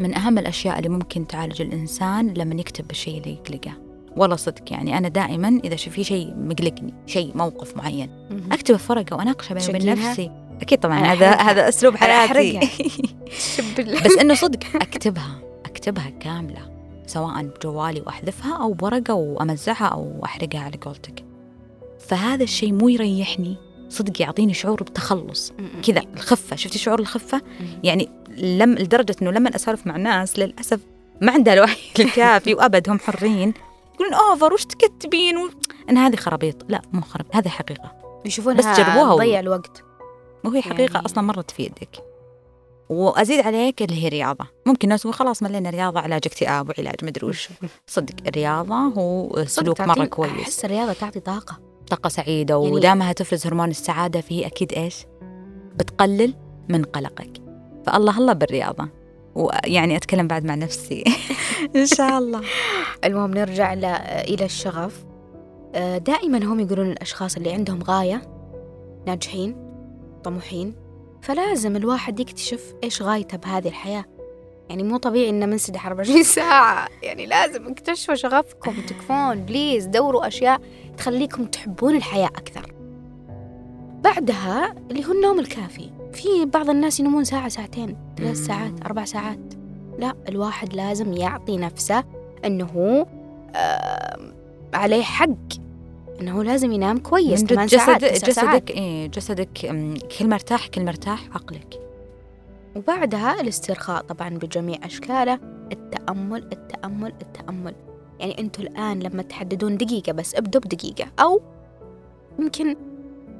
من 0.00 0.14
أهم 0.14 0.38
الأشياء 0.38 0.78
اللي 0.78 0.88
ممكن 0.88 1.26
تعالج 1.26 1.62
الإنسان 1.62 2.34
لما 2.34 2.54
يكتب 2.54 2.88
بالشيء 2.88 3.18
اللي 3.18 3.32
يقلقه. 3.32 3.72
والله 4.16 4.36
صدق 4.36 4.72
يعني 4.72 4.98
أنا 4.98 5.08
دائما 5.08 5.60
شو 5.74 5.90
في 5.90 6.04
شيء 6.04 6.34
مقلقني 6.36 6.94
شيء 7.06 7.32
موقف 7.34 7.76
معين 7.76 8.10
مهم. 8.30 8.52
أكتبه 8.52 8.78
في 8.78 8.92
ورقة 8.92 9.16
وأناقشه 9.16 9.54
بيني 9.54 9.68
وبين؟ 9.68 10.08
نفسي. 10.08 10.30
أكيد 10.60 10.80
طبعا 10.80 10.98
هذا. 10.98 11.30
هذا 11.30 11.68
أسلوب 11.68 11.96
أنا 11.96 12.26
حياتي. 12.26 12.60
بس 13.80 14.18
إنه 14.20 14.34
صدق 14.34 14.58
أكتبها 14.74 15.38
أكتبها 15.64 16.10
كاملة 16.20 16.72
سواء 17.06 17.42
بجوالي 17.42 18.00
وأحذفها 18.00 18.56
أو 18.56 18.72
بورقه 18.72 19.14
وأمزعها 19.14 19.84
أو 19.86 20.20
أحرقها 20.24 20.60
على 20.60 20.76
قولتك. 20.80 21.24
فهذا 22.08 22.42
الشيء 22.44 22.72
مو 22.72 22.88
يريحني. 22.88 23.56
صدق 23.88 24.22
يعطيني 24.22 24.54
شعور 24.54 24.82
بتخلص. 24.82 25.52
كذا 25.86 26.02
الخفة. 26.14 26.56
شفتي 26.56 26.78
شعور 26.78 26.98
الخفة. 27.00 27.42
يعني 27.84 28.08
لم 28.38 28.74
لدرجة 28.74 29.16
إنه 29.22 29.30
لما 29.30 29.56
أسولف 29.56 29.86
مع 29.86 29.96
ناس 29.96 30.38
للأسف 30.38 30.80
ما 31.20 31.32
عندها 31.32 31.54
الوعي 31.54 31.76
الكافي 32.00 32.54
وأبد 32.54 32.90
هم 32.90 32.98
حرين. 32.98 33.54
يقولون 33.94 34.14
اوفر 34.14 34.52
وش 34.54 34.64
تكتبين؟ 34.64 35.36
و... 35.36 35.50
إن 35.90 35.98
هذه 35.98 36.16
خرابيط. 36.16 36.56
لا 36.68 36.82
مو 36.92 37.00
خرابيط. 37.00 37.36
هذه 37.36 37.48
حقيقة. 37.48 37.92
يشوفونها 38.24 38.58
بس 38.58 38.80
جربوها 38.80 39.14
تضيع 39.16 39.40
الوقت. 39.40 39.82
وهي 40.44 40.62
حقيقة 40.62 40.94
يعني- 40.94 41.06
أصلا 41.06 41.24
مرة 41.24 41.40
تفيدك 41.40 42.11
وأزيد 42.92 43.46
عليك 43.46 43.82
اللي 43.82 44.04
هي 44.04 44.08
رياضة 44.08 44.46
ممكن 44.66 44.88
الناس 44.88 45.02
تقول 45.02 45.14
خلاص 45.14 45.42
ملينا 45.42 45.70
رياضة 45.70 46.00
علاج 46.00 46.20
اكتئاب 46.26 46.68
وعلاج 46.68 46.94
مدري 47.02 47.26
وش. 47.26 47.48
صدق 47.86 48.14
الرياضة 48.26 48.74
هو 48.74 49.44
سلوك 49.46 49.78
تعطيني- 49.78 50.06
كويس. 50.06 50.32
أحس 50.42 50.64
الرياضة 50.64 50.92
تعطي 50.92 51.20
طاقة. 51.20 51.58
طاقة 51.90 52.08
سعيدة 52.08 52.54
يعني- 52.62 52.70
ودامها 52.74 53.12
تفرز 53.12 53.46
هرمون 53.46 53.70
السعادة 53.70 54.20
فيه 54.20 54.46
أكيد 54.46 54.72
إيش؟ 54.72 55.06
بتقلل 55.76 56.34
من 56.68 56.84
قلقك. 56.84 57.32
فالله 57.86 58.18
الله 58.18 58.32
بالرياضة. 58.32 58.88
ويعني 59.34 59.96
أتكلم 59.96 60.26
بعد 60.28 60.44
مع 60.44 60.54
نفسي. 60.54 61.04
إن 61.76 61.86
شاء 61.86 62.18
الله. 62.18 62.40
المهم 63.04 63.30
نرجع 63.34 63.72
إلى 63.72 64.44
الشغف. 64.44 65.04
آه، 65.74 65.98
دائما 65.98 66.38
هم 66.44 66.60
يقولون 66.60 66.90
الأشخاص 66.90 67.36
اللي 67.36 67.52
عندهم 67.52 67.82
غاية 67.82 68.22
ناجحين 69.06 69.56
طموحين 70.24 70.74
فلازم 71.22 71.76
الواحد 71.76 72.20
يكتشف 72.20 72.74
إيش 72.84 73.02
غايته 73.02 73.36
بهذه 73.38 73.68
الحياة. 73.68 74.04
يعني 74.68 74.82
مو 74.82 74.96
طبيعي 74.96 75.28
إنه 75.30 75.46
منسدح 75.46 75.86
24 75.86 76.22
ساعة. 76.38 76.88
يعني 77.02 77.26
لازم 77.26 77.68
اكتشفوا 77.68 78.14
شغفكم 78.14 78.72
تكفون 78.72 79.34
بليز 79.34 79.86
دوروا 79.86 80.26
أشياء 80.26 80.60
تخليكم 80.98 81.44
تحبون 81.44 81.96
الحياة 81.96 82.26
أكثر. 82.26 82.74
بعدها 84.04 84.74
اللي 84.90 85.04
هو 85.06 85.12
النوم 85.12 85.40
الكافي. 85.40 85.90
في 86.12 86.44
بعض 86.44 86.70
الناس 86.70 87.00
ينومون 87.00 87.24
ساعة 87.24 87.48
ساعتين 87.48 87.96
ثلاث. 88.18 88.36
ساعات 88.46 88.84
أربع 88.84 89.04
ساعات. 89.04 89.54
لا 89.98 90.14
الواحد 90.28 90.74
لازم 90.74 91.12
يعطي 91.12 91.56
نفسه 91.56 92.04
إنه 92.44 92.64
هو 92.64 93.06
آه 93.56 94.32
عليه 94.74 95.02
حق. 95.02 95.61
إنه 96.22 96.44
لازم 96.44 96.72
ينام 96.72 96.98
كويس 96.98 97.44
ثمان 97.44 97.68
ساعات 97.68 98.04
جسد 98.04 98.26
تسع 98.26 98.42
ساعات. 98.42 98.62
جسدك 98.62 98.70
إيه 98.70 99.06
جسدك 99.06 99.48
كل 100.18 100.26
ما 100.26 100.34
ارتاح 100.34 100.66
كل 100.68 100.84
ما 100.84 100.90
ارتاح 100.90 101.28
عقلك. 101.34 101.80
وبعدها 102.76 103.40
الاسترخاء 103.40 104.02
طبعا 104.02 104.28
بجميع 104.28 104.78
أشكاله 104.82 105.38
التأمل 105.72 106.48
التأمل 106.52 107.12
التأمل. 107.22 107.74
يعني 108.20 108.38
أنتوا 108.38 108.64
الآن 108.64 109.00
لما 109.00 109.22
تحددون 109.22 109.76
دقيقة 109.76 110.12
بس 110.12 110.34
ابدوا 110.34 110.60
بدقيقة 110.60 111.04
أو 111.20 111.42
يمكن 112.38 112.76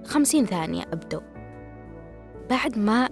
خمسين 0.04 0.46
ثانية 0.46 0.82
ابدوا. 0.92 1.20
بعد 2.50 2.78
ما 2.78 3.08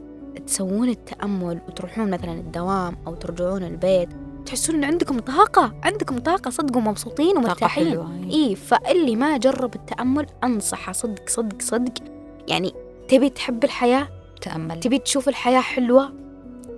تسوون 0.46 0.88
التأمل 0.88 1.60
وتروحون 1.68 2.10
مثلا 2.10 2.32
الدوام 2.32 2.96
أو 3.06 3.14
ترجعون 3.14 3.62
البيت 3.62 4.08
تحسون 4.50 4.76
إن 4.76 4.84
عندكم 4.84 5.18
طاقة 5.18 5.74
عندكم 5.82 6.18
طاقة 6.18 6.50
صدق 6.50 6.76
ومبسوطين 6.76 7.36
ومرتاحين. 7.36 7.90
حلوة 7.90 8.14
إيه. 8.24 8.30
إيه 8.30 8.54
فاللي 8.54 9.16
ما 9.16 9.36
جرب 9.36 9.74
التأمل 9.74 10.26
أنصحه 10.44 10.92
صدق 10.92 11.28
صدق 11.28 11.62
صدق. 11.62 11.92
يعني 12.48 12.72
تبي 13.08 13.30
تحب 13.30 13.64
الحياة؟ 13.64 14.08
تأمل. 14.42 14.80
تبي 14.80 14.98
تشوف 14.98 15.28
الحياة 15.28 15.60
حلوة؟ 15.60 16.12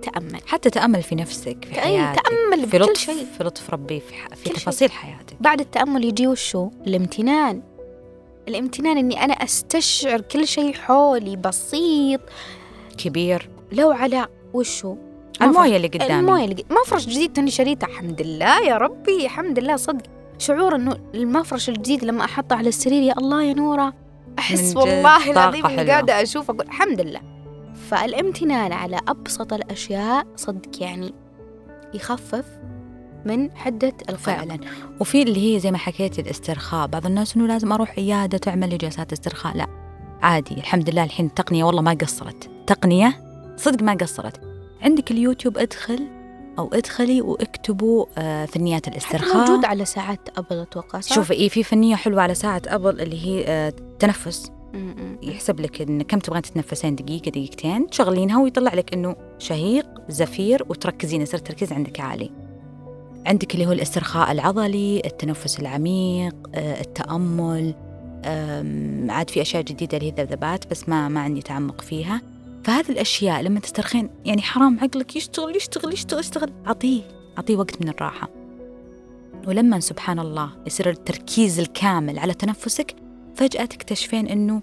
تأمل. 0.01 0.39
حتى 0.45 0.69
تأمل 0.69 1.03
في 1.03 1.15
نفسك 1.15 1.65
في 1.65 1.75
أي 1.75 1.81
حياتك 1.81 2.21
تأمل 2.21 2.67
في 2.67 2.77
لطف 2.77 2.99
شيء. 2.99 3.25
في 3.37 3.43
لطف 3.43 3.69
ربي 3.69 3.99
في, 3.99 4.13
ح... 4.13 4.27
في 4.27 4.43
كل 4.43 4.43
شيء. 4.43 4.53
تفاصيل 4.53 4.91
حياتك. 4.91 5.35
بعد 5.39 5.59
التأمل 5.59 6.05
يجي 6.05 6.27
وشو؟ 6.27 6.69
الامتنان. 6.87 7.61
الامتنان 8.47 8.97
إني 8.97 9.23
أنا 9.23 9.33
أستشعر 9.33 10.21
كل 10.21 10.47
شيء 10.47 10.73
حولي 10.73 11.35
بسيط. 11.35 12.21
كبير. 12.97 13.49
لو 13.71 13.91
على 13.91 14.27
وشو؟ 14.53 14.95
الموية 15.41 15.77
اللي 15.77 15.87
قدامي. 15.87 16.19
الموية 16.19 16.45
اللي 16.45 16.65
مفرش 16.71 17.05
جديد 17.05 17.33
تاني 17.33 17.51
شريته 17.51 17.85
الحمد 17.85 18.21
لله 18.21 18.59
يا 18.59 18.77
ربي 18.77 19.25
الحمد 19.25 19.59
لله 19.59 19.75
صدق. 19.75 20.03
شعور 20.37 20.75
إنه 20.75 20.97
المفرش 21.15 21.69
الجديد 21.69 22.05
لما 22.05 22.25
أحطه 22.25 22.55
على 22.55 22.69
السرير 22.69 23.03
يا 23.03 23.17
الله 23.17 23.43
يا 23.43 23.53
نورة 23.53 23.93
أحس 24.39 24.75
والله 24.75 25.31
العظيم 25.31 25.65
إني. 25.65 25.91
قاعدة 25.91 26.21
أشوف 26.21 26.49
أقول 26.49 26.65
الحمد 26.65 27.01
لله. 27.01 27.21
فالامتنان 27.89 28.71
على 28.71 28.99
أبسط 29.07 29.53
الأشياء 29.53 30.27
صدق 30.35 30.83
يعني 30.83 31.13
يخفف 31.93 32.45
من 33.25 33.57
حدة 33.57 33.87
القلق 33.87 34.17
فعلا. 34.17 34.59
وفي 34.99 35.23
اللي 35.23 35.55
هي 35.55 35.59
زي 35.59 35.71
ما 35.71 35.77
حكيتي 35.77 36.21
الاسترخاء 36.21 36.87
بعض 36.87 37.05
الناس 37.05 37.35
إنه 37.35 37.47
لازم 37.47 37.71
أروح 37.71 37.93
عيادة 37.97 38.37
تعمل 38.37 38.69
لي 38.69 38.77
جلسات 38.77 39.11
استرخاء. 39.11 39.57
لا 39.57 39.67
عادي 40.21 40.53
الحمد 40.53 40.89
لله 40.89 41.03
الحين 41.03 41.25
التقنية 41.25 41.63
والله 41.63 41.81
ما 41.81 41.97
قصرت. 42.01 42.49
تقنية 42.67 43.23
صدق 43.57 43.83
ما 43.83 43.93
قصرت. 43.93 44.52
عندك 44.83 45.11
اليوتيوب 45.11 45.57
أدخل 45.57 46.07
أو 46.59 46.69
أدخلي 46.73 47.21
واكتبوا 47.21 48.05
آه، 48.17 48.45
فنيات 48.45 48.85
حتى 48.85 48.91
الاسترخاء 48.91 49.37
موجود 49.37 49.65
على 49.65 49.85
ساعات 49.85 50.19
أبل 50.37 50.59
أتوقع 50.59 50.99
صح؟ 50.99 51.15
شوفي 51.15 51.33
إيه 51.33 51.49
في 51.49 51.63
فنية 51.63 51.95
حلوة 51.95 52.21
على 52.21 52.33
ساعة 52.35 52.61
أبل 52.67 53.01
اللي 53.01 53.25
هي 53.25 53.45
آه، 53.47 53.73
تنفس. 53.99 54.51
يحسب 55.23 55.59
لك 55.59 55.81
إن 55.81 56.01
كم 56.01 56.19
تبغين 56.19 56.41
تتنفسين 56.41 56.95
دقيقة 56.95 57.29
دقيقتين 57.29 57.87
تشغلينها 57.87 58.41
ويطلع 58.41 58.73
لك 58.73 58.93
إنه 58.93 59.15
شهيق 59.39 59.85
زفير 60.09 60.65
وتركزين 60.69 61.21
يصير 61.21 61.39
التركيز 61.39 61.73
عندك 61.73 61.99
عالي 61.99 62.31
عندك 63.25 63.53
اللي 63.53 63.65
هو 63.65 63.71
الاسترخاء 63.71 64.31
العضلي 64.31 65.01
التنفس 65.05 65.59
العميق 65.59 66.35
آه، 66.55 66.81
التأمل 66.81 67.75
عاد 69.09 69.29
في 69.29 69.41
أشياء 69.41 69.63
جديدة 69.63 69.97
اللي 69.97 70.07
هي 70.07 70.11
الذبذبات 70.11 70.71
بس 70.71 70.89
ما 70.89 71.07
ما 71.07 71.19
عندي 71.19 71.41
تعمق 71.41 71.81
فيها 71.81 72.21
فهذه 72.63 72.89
الأشياء 72.89 73.41
لما 73.41 73.59
تسترخين 73.59 74.09
يعني 74.25 74.41
حرام 74.41 74.79
عقلك 74.79 75.15
يشتغل 75.15 75.55
يشتغل 75.55 75.93
يشتغل 75.93 76.19
يشتغل. 76.19 76.53
أعطيه 76.67 77.01
أعطيه 77.37 77.55
وقت 77.55 77.81
من 77.81 77.89
الراحة. 77.89 78.29
ولما 79.47 79.79
سبحان 79.79 80.19
الله 80.19 80.51
يصير 80.67 80.89
التركيز 80.89 81.59
الكامل 81.59 82.19
على 82.19 82.33
تنفسك 82.33 82.95
فجأة 83.35 83.65
تكتشفين 83.65 84.27
أنه 84.27 84.61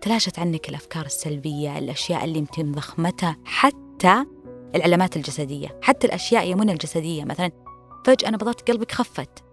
تلاشت 0.00 0.38
عنك 0.38 0.68
الأفكار 0.68 1.06
السلبية 1.06 1.78
الأشياء 1.78 2.24
اللي 2.24 2.38
يمكن 2.38 2.72
ضخمتها 2.72 3.36
حتى 3.44 4.24
العلامات 4.74 5.16
الجسدية 5.16 5.78
حتى 5.82 6.06
الأشياء 6.06 6.50
يمنا 6.50 6.72
الجسدية 6.72 7.24
مثلا. 7.24 7.50
فجأة 8.06 8.30
نبضات 8.30 8.70
قلبك 8.70 8.92
خفت. 8.92 9.44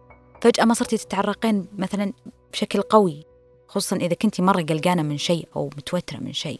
فجأة 0.41 0.65
ما 0.65 0.73
صرتي 0.73 0.97
تتعرقين 0.97 1.67
مثلا 1.77 2.13
بشكل 2.53 2.81
قوي 2.81 3.25
خصوصا 3.67 3.95
إذا 3.95 4.13
كنتي 4.13 4.41
مرة 4.41 4.61
قلقانة 4.61 5.01
من 5.01 5.17
شيء 5.17 5.47
أو 5.55 5.69
متوترة 5.77 6.17
من 6.17 6.33
شيء. 6.33 6.59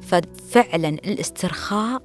ففعلا 0.00 0.88
الاسترخاء 0.88 2.02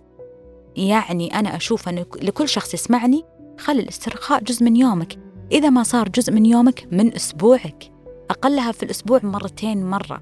يعني 0.75 1.39
أنا 1.39 1.55
أشوف 1.55 1.89
أن 1.89 2.05
لكل 2.21 2.49
شخص 2.49 2.73
يسمعني 2.73 3.23
خلي 3.59 3.81
الاسترخاء 3.81 4.43
جزء 4.43 4.63
من 4.63 4.75
يومك. 4.75 5.17
إذا 5.51 5.69
ما 5.69 5.83
صار 5.83 6.09
جزء 6.09 6.33
من 6.33 6.45
يومك 6.45 6.87
من 6.91 7.15
أسبوعك. 7.15 7.91
أقلها 8.29 8.71
في 8.71 8.83
الأسبوع 8.83 9.19
مرتين 9.23 9.85
مرة. 9.85 10.21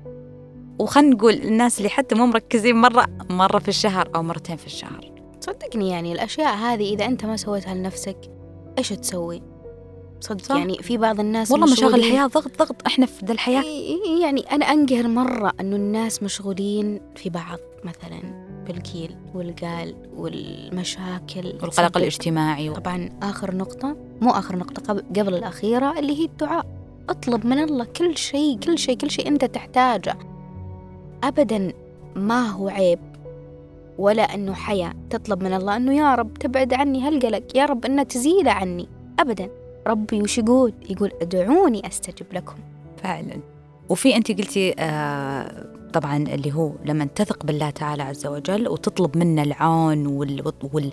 وخلنا 0.79 1.15
نقول 1.15 1.33
الناس 1.33 1.77
اللي 1.77 1.89
حتى 1.89 2.15
مو 2.15 2.25
مركزين 2.25 2.75
مرة 2.75 3.05
مرة 3.29 3.59
في 3.59 3.67
الشهر 3.67 4.09
أو 4.15 4.23
مرتين 4.23 4.57
في 4.57 4.65
الشهر. 4.65 5.11
صدقني 5.39 5.89
يعني 5.89 6.13
الأشياء 6.13 6.55
هذه 6.55 6.93
إذا 6.93 7.05
أنت 7.05 7.25
ما 7.25 7.37
سويتها 7.37 7.73
لنفسك 7.73 8.17
إيش 8.77 8.89
تسوي؟ 8.89 9.52
صدق. 10.23 10.55
يعني 10.57 10.77
في 10.77 10.97
بعض 10.97 11.19
الناس 11.19 11.51
والله 11.51 11.71
مشاغل 11.71 11.95
الحياة 11.95 12.27
ضغط 12.27 12.59
ضغط 12.59 12.75
إحنا 12.87 13.05
في 13.05 13.25
ذا 13.25 13.31
الحياة. 13.33 13.61
إي- 13.61 14.21
يعني 14.21 14.41
أنا 14.51 14.65
أنقهر 14.65 15.07
مرة 15.07 15.53
أنه 15.59 15.75
الناس 15.75 16.23
مشغولين 16.23 17.01
في 17.15 17.29
بعض 17.29 17.59
مثلا 17.83 18.45
بالقيل 18.67 19.15
والقال 19.35 19.95
والمشاكل. 20.15 21.45
والقلق 21.61 21.97
الاجتماعي 21.97 22.69
و... 22.69 22.73
طبعا 22.73 23.09
آخر 23.23 23.55
نقطة 23.55 23.95
مو 24.21 24.31
آخر 24.31 24.55
نقطة 24.55 24.93
قبل, 24.93 25.33
الأخيرة 25.35 25.99
اللي 25.99 26.19
هي 26.19 26.25
الدعاء. 26.25 26.65
اطلب 27.09 27.45
من 27.45 27.59
الله 27.59 27.85
كل 27.85 28.17
شيء 28.17 28.57
كل 28.59 28.77
شيء 28.77 28.97
كل 28.97 29.11
شيء 29.11 29.27
أنت 29.27 29.45
تحتاجه. 29.45 30.17
أبدا 31.23 31.73
ما 32.15 32.47
هو 32.49 32.69
عيب 32.69 32.99
ولا 33.97 34.23
أنه 34.35 34.53
حياة. 34.53 34.93
تطلب 35.09 35.43
من 35.43 35.53
الله 35.53 35.75
أنه 35.77 35.93
يا 35.97 36.15
رب 36.15 36.33
تبعد 36.33 36.73
عني 36.73 37.07
هالقلق 37.07 37.43
يا 37.57 37.65
رب 37.65 37.85
أنه 37.85 38.03
تزيله 38.03 38.51
عني. 38.51 38.87
أبدا. 39.19 39.49
ربي 39.87 40.21
وش 40.21 40.37
يقول 40.37 40.73
يقول 40.89 41.11
ادعوني 41.21 41.87
أستجب 41.87 42.25
لكم 42.33 42.55
فعلا 43.03 43.39
وفي 43.89 44.15
أنت 44.15 44.31
قلتي 44.31 44.73
آه 44.79 45.65
طبعا 45.93 46.17
اللي 46.17 46.53
هو 46.53 46.71
لما 46.85 47.05
تثق 47.05 47.45
بالله 47.45 47.69
تعالى 47.69 48.03
عز 48.03 48.27
وجل 48.27 48.67
وتطلب 48.67 49.17
منه 49.17 49.43
العون 49.43 50.07
وال... 50.07 50.51
وال... 50.73 50.91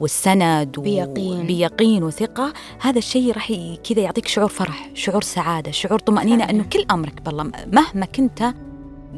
والسند. 0.00 0.80
بيقين. 0.80 1.46
بيقين 1.46 2.02
وثقة 2.02 2.52
هذا 2.80 2.98
الشيء 2.98 3.32
راح 3.32 3.52
كذا 3.88 4.00
يعطيك 4.00 4.28
شعور 4.28 4.48
فرح 4.48 4.90
شعور 4.94 5.22
سعادة 5.22 5.70
شعور 5.70 5.98
طمأنينة 5.98 6.38
فعلاً. 6.38 6.50
أنه 6.50 6.64
كل 6.64 6.84
أمرك 6.90 7.22
بالله 7.22 7.50
مهما 7.72 8.06
كنت 8.06 8.54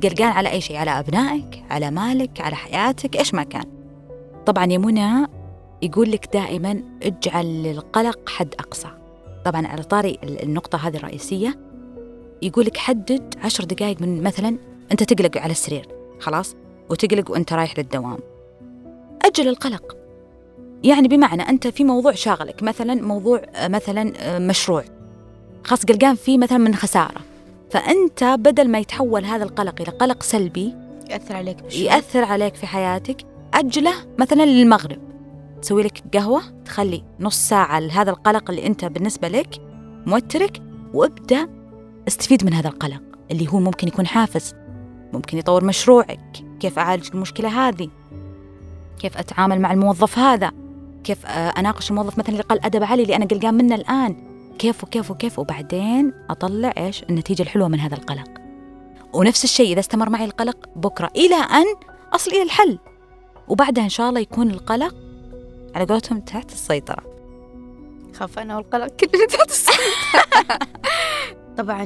قلقان 0.02 0.32
على 0.32 0.50
أي 0.50 0.60
شيء 0.60 0.76
على 0.76 0.90
أبنائك 0.90 1.64
على 1.70 1.90
مالك 1.90 2.40
على 2.40 2.56
حياتك 2.56 3.16
إيش 3.16 3.34
ما 3.34 3.42
كان 3.42 3.64
طبعا 4.46 4.66
يا 4.66 4.78
منى 4.78 5.26
يقول 5.82 6.10
لك 6.10 6.28
دائما 6.32 6.82
اجعل 7.02 7.62
للقلق 7.62 8.28
حد 8.28 8.54
أقصى 8.58 8.88
طبعا 9.44 9.66
على 9.66 9.82
طاري 9.82 10.18
ال- 10.24 10.42
النقطة 10.42 10.88
هذه 10.88 10.96
الرئيسية 10.96 11.58
يقول 12.42 12.64
لك 12.64 12.76
حدد 12.76 13.34
عشر 13.42 13.64
دقائق 13.64 14.00
من 14.00 14.22
مثلا 14.22 14.56
أنت 14.92 15.02
تقلق 15.02 15.38
على 15.38 15.50
السرير 15.52 15.88
خلاص؟ 16.20 16.54
وتقلق 16.90 17.30
وأنت 17.30 17.52
رايح 17.52 17.78
للدوام. 17.78 18.18
أجل 19.24 19.48
القلق. 19.48 19.96
يعني 20.84 21.08
بمعنى 21.08 21.42
أنت 21.48 21.66
في 21.66 21.84
موضوع 21.84 22.12
شاغلك 22.12 22.62
مثلا 22.62 22.94
موضوع 22.94 23.42
آه، 23.54 23.68
مثلا 23.68 24.12
آه، 24.18 24.38
مشروع. 24.38 24.84
خاص 25.64 25.84
قلقان 25.84 26.14
فيه 26.14 26.38
مثلا 26.38 26.58
من 26.58 26.74
خسارة. 26.74 27.20
فأنت 27.70 28.24
بدل 28.24 28.68
ما 28.68 28.78
يتحول 28.78 29.24
هذا 29.24 29.44
القلق 29.44 29.80
إلى 29.80 29.90
قلق 29.90 30.22
سلبي 30.22 30.74
يأثر 31.10 31.36
عليك 31.36 31.62
بالشغل 31.62 31.82
يأثر 31.86 32.24
عليك 32.24 32.54
في 32.54 32.66
حياتك 32.66 33.16
أجله 33.54 33.92
مثلا 34.18 34.42
للمغرب. 34.46 34.98
تسوي 35.62 35.82
لك 35.82 36.02
قهوة 36.14 36.42
تخلي 36.64 37.04
نص 37.20 37.36
ساعة 37.36 37.80
لهذا 37.80 38.10
القلق 38.10 38.50
اللي 38.50 38.66
أنت 38.66 38.84
بالنسبة 38.84 39.28
لك 39.28 39.60
موترك 40.06 40.62
وابدأ 40.94 41.48
استفيد 42.08 42.44
من 42.44 42.54
هذا 42.54 42.68
القلق 42.68 43.02
اللي 43.30 43.48
هو 43.48 43.60
ممكن 43.60 43.88
يكون 43.88 44.06
حافز 44.06 44.54
ممكن 45.12 45.38
يطور 45.38 45.64
مشروعك. 45.64 46.44
كيف 46.60 46.78
أعالج 46.78 47.08
المشكلة 47.14 47.68
هذه؟ 47.68 47.88
كيف 48.98 49.16
أتعامل 49.16 49.60
مع 49.60 49.72
الموظف 49.72 50.18
هذا؟ 50.18 50.52
كيف 51.04 51.26
أناقش 51.26 51.90
الموظف 51.90 52.18
مثلا 52.18 52.28
اللي 52.28 52.42
قال 52.42 52.64
أدب 52.64 52.84
عالي 52.84 53.02
اللي 53.02 53.16
أنا 53.16 53.24
قلقان 53.24 53.54
منه 53.54 53.74
الآن؟ 53.74 54.16
كيف 54.58 54.84
وكيف 54.84 55.10
وكيف؟ 55.10 55.38
وبعدين 55.38 56.12
أطلع 56.30 56.72
إيش؟ 56.78 57.02
النتيجة 57.02 57.42
الحلوة 57.42 57.68
من 57.68 57.80
هذا 57.80 57.94
القلق. 57.94 58.28
ونفس 59.12 59.44
الشيء 59.44 59.72
إذا 59.72 59.80
استمر 59.80 60.10
معي 60.10 60.24
القلق 60.24 60.56
بكرة 60.76 61.10
إلى 61.16 61.34
أن 61.34 61.66
أصل 62.12 62.30
إلى 62.30 62.42
الحل. 62.42 62.78
وبعدها 63.48 63.84
إن 63.84 63.88
شاء 63.88 64.08
الله 64.08 64.20
يكون 64.20 64.50
القلق 64.50 64.94
على 65.74 65.84
قولتهم 65.84 66.20
تحت 66.20 66.52
السيطرة 66.52 67.02
خاف 68.14 68.38
أنا 68.38 68.56
والقلق 68.56 68.86
كلنا 68.86 69.26
تحت 69.32 69.50
السيطرة. 69.50 70.58
طبعا 71.58 71.84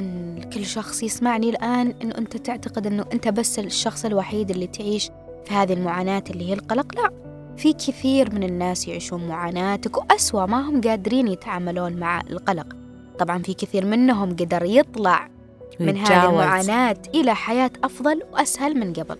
كل 0.53 0.65
شخص 0.65 1.03
يسمعني 1.03 1.49
الآن 1.49 1.93
أنه 2.01 2.17
أنت 2.17 2.37
تعتقد 2.37 2.87
أنه 2.87 3.05
أنت 3.13 3.27
بس 3.27 3.59
الشخص 3.59 4.05
الوحيد 4.05 4.51
اللي 4.51 4.67
تعيش 4.67 5.09
في 5.45 5.53
هذه 5.53 5.73
المعاناة 5.73 6.23
اللي 6.29 6.49
هي 6.49 6.53
القلق 6.53 6.95
لا 6.95 7.11
في 7.57 7.73
كثير 7.73 8.35
من 8.35 8.43
الناس 8.43 8.87
يعيشون 8.87 9.27
معاناتك 9.27 9.97
وأسوأ 9.97 10.45
ما 10.45 10.69
هم 10.69 10.81
قادرين 10.81 11.27
يتعاملون 11.27 11.93
مع 11.93 12.21
القلق 12.21 12.67
طبعا 13.19 13.43
في 13.43 13.53
كثير 13.53 13.85
منهم 13.85 14.29
قدر 14.29 14.63
يطلع 14.63 15.29
من 15.79 15.97
هذه. 15.97 16.29
المعاناة 16.29 16.97
إلى 17.15 17.35
حياة 17.35 17.71
أفضل 17.83 18.23
وأسهل 18.33 18.79
من 18.79 18.93
قبل 18.93 19.17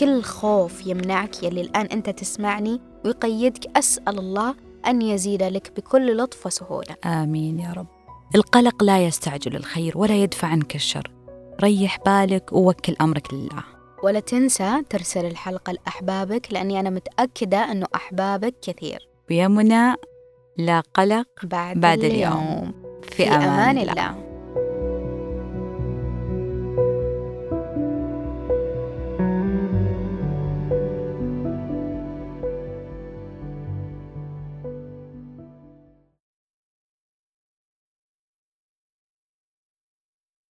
كل 0.00 0.22
خوف 0.22 0.86
يمنعك 0.86 1.42
يلي 1.42 1.60
الآن 1.60 1.86
أنت 1.86 2.10
تسمعني 2.10 2.80
ويقيدك 3.04 3.76
أسأل 3.76 4.18
الله 4.18 4.54
أن 4.86 5.02
يزيد 5.02 5.42
لك 5.42 5.72
بكل 5.76 6.16
لطف 6.16 6.46
وسهولة. 6.46 6.96
آمين 7.04 7.60
يا 7.60 7.72
رب. 7.72 7.86
القلق 8.34 8.84
لا 8.84 9.06
يستعجل 9.06 9.56
الخير 9.56 9.98
ولا 9.98 10.14
يدفع 10.14 10.48
عنك 10.48 10.74
الشر. 10.74 11.10
ريح 11.62 11.98
بالك 12.06 12.52
ووكل 12.52 12.96
أمرك 13.00 13.34
لله. 13.34 13.64
ولا 14.02 14.20
تنسى 14.20 14.82
ترسل 14.90 15.24
الحلقة 15.26 15.72
لأحبابك 15.72 16.52
لأني 16.52 16.80
أنا 16.80 16.90
متأكدة 16.90 17.58
أنه 17.58 17.86
أحبابك 17.94 18.54
كثير. 18.62 19.08
ويا 19.30 19.48
منى 19.48 19.94
لا 20.56 20.80
قلق 20.94 21.26
بعد, 21.42 21.80
بعد 21.80 22.04
اليوم. 22.04 22.72
في, 23.02 23.28
أمان 23.28 23.78
الله. 23.78 24.33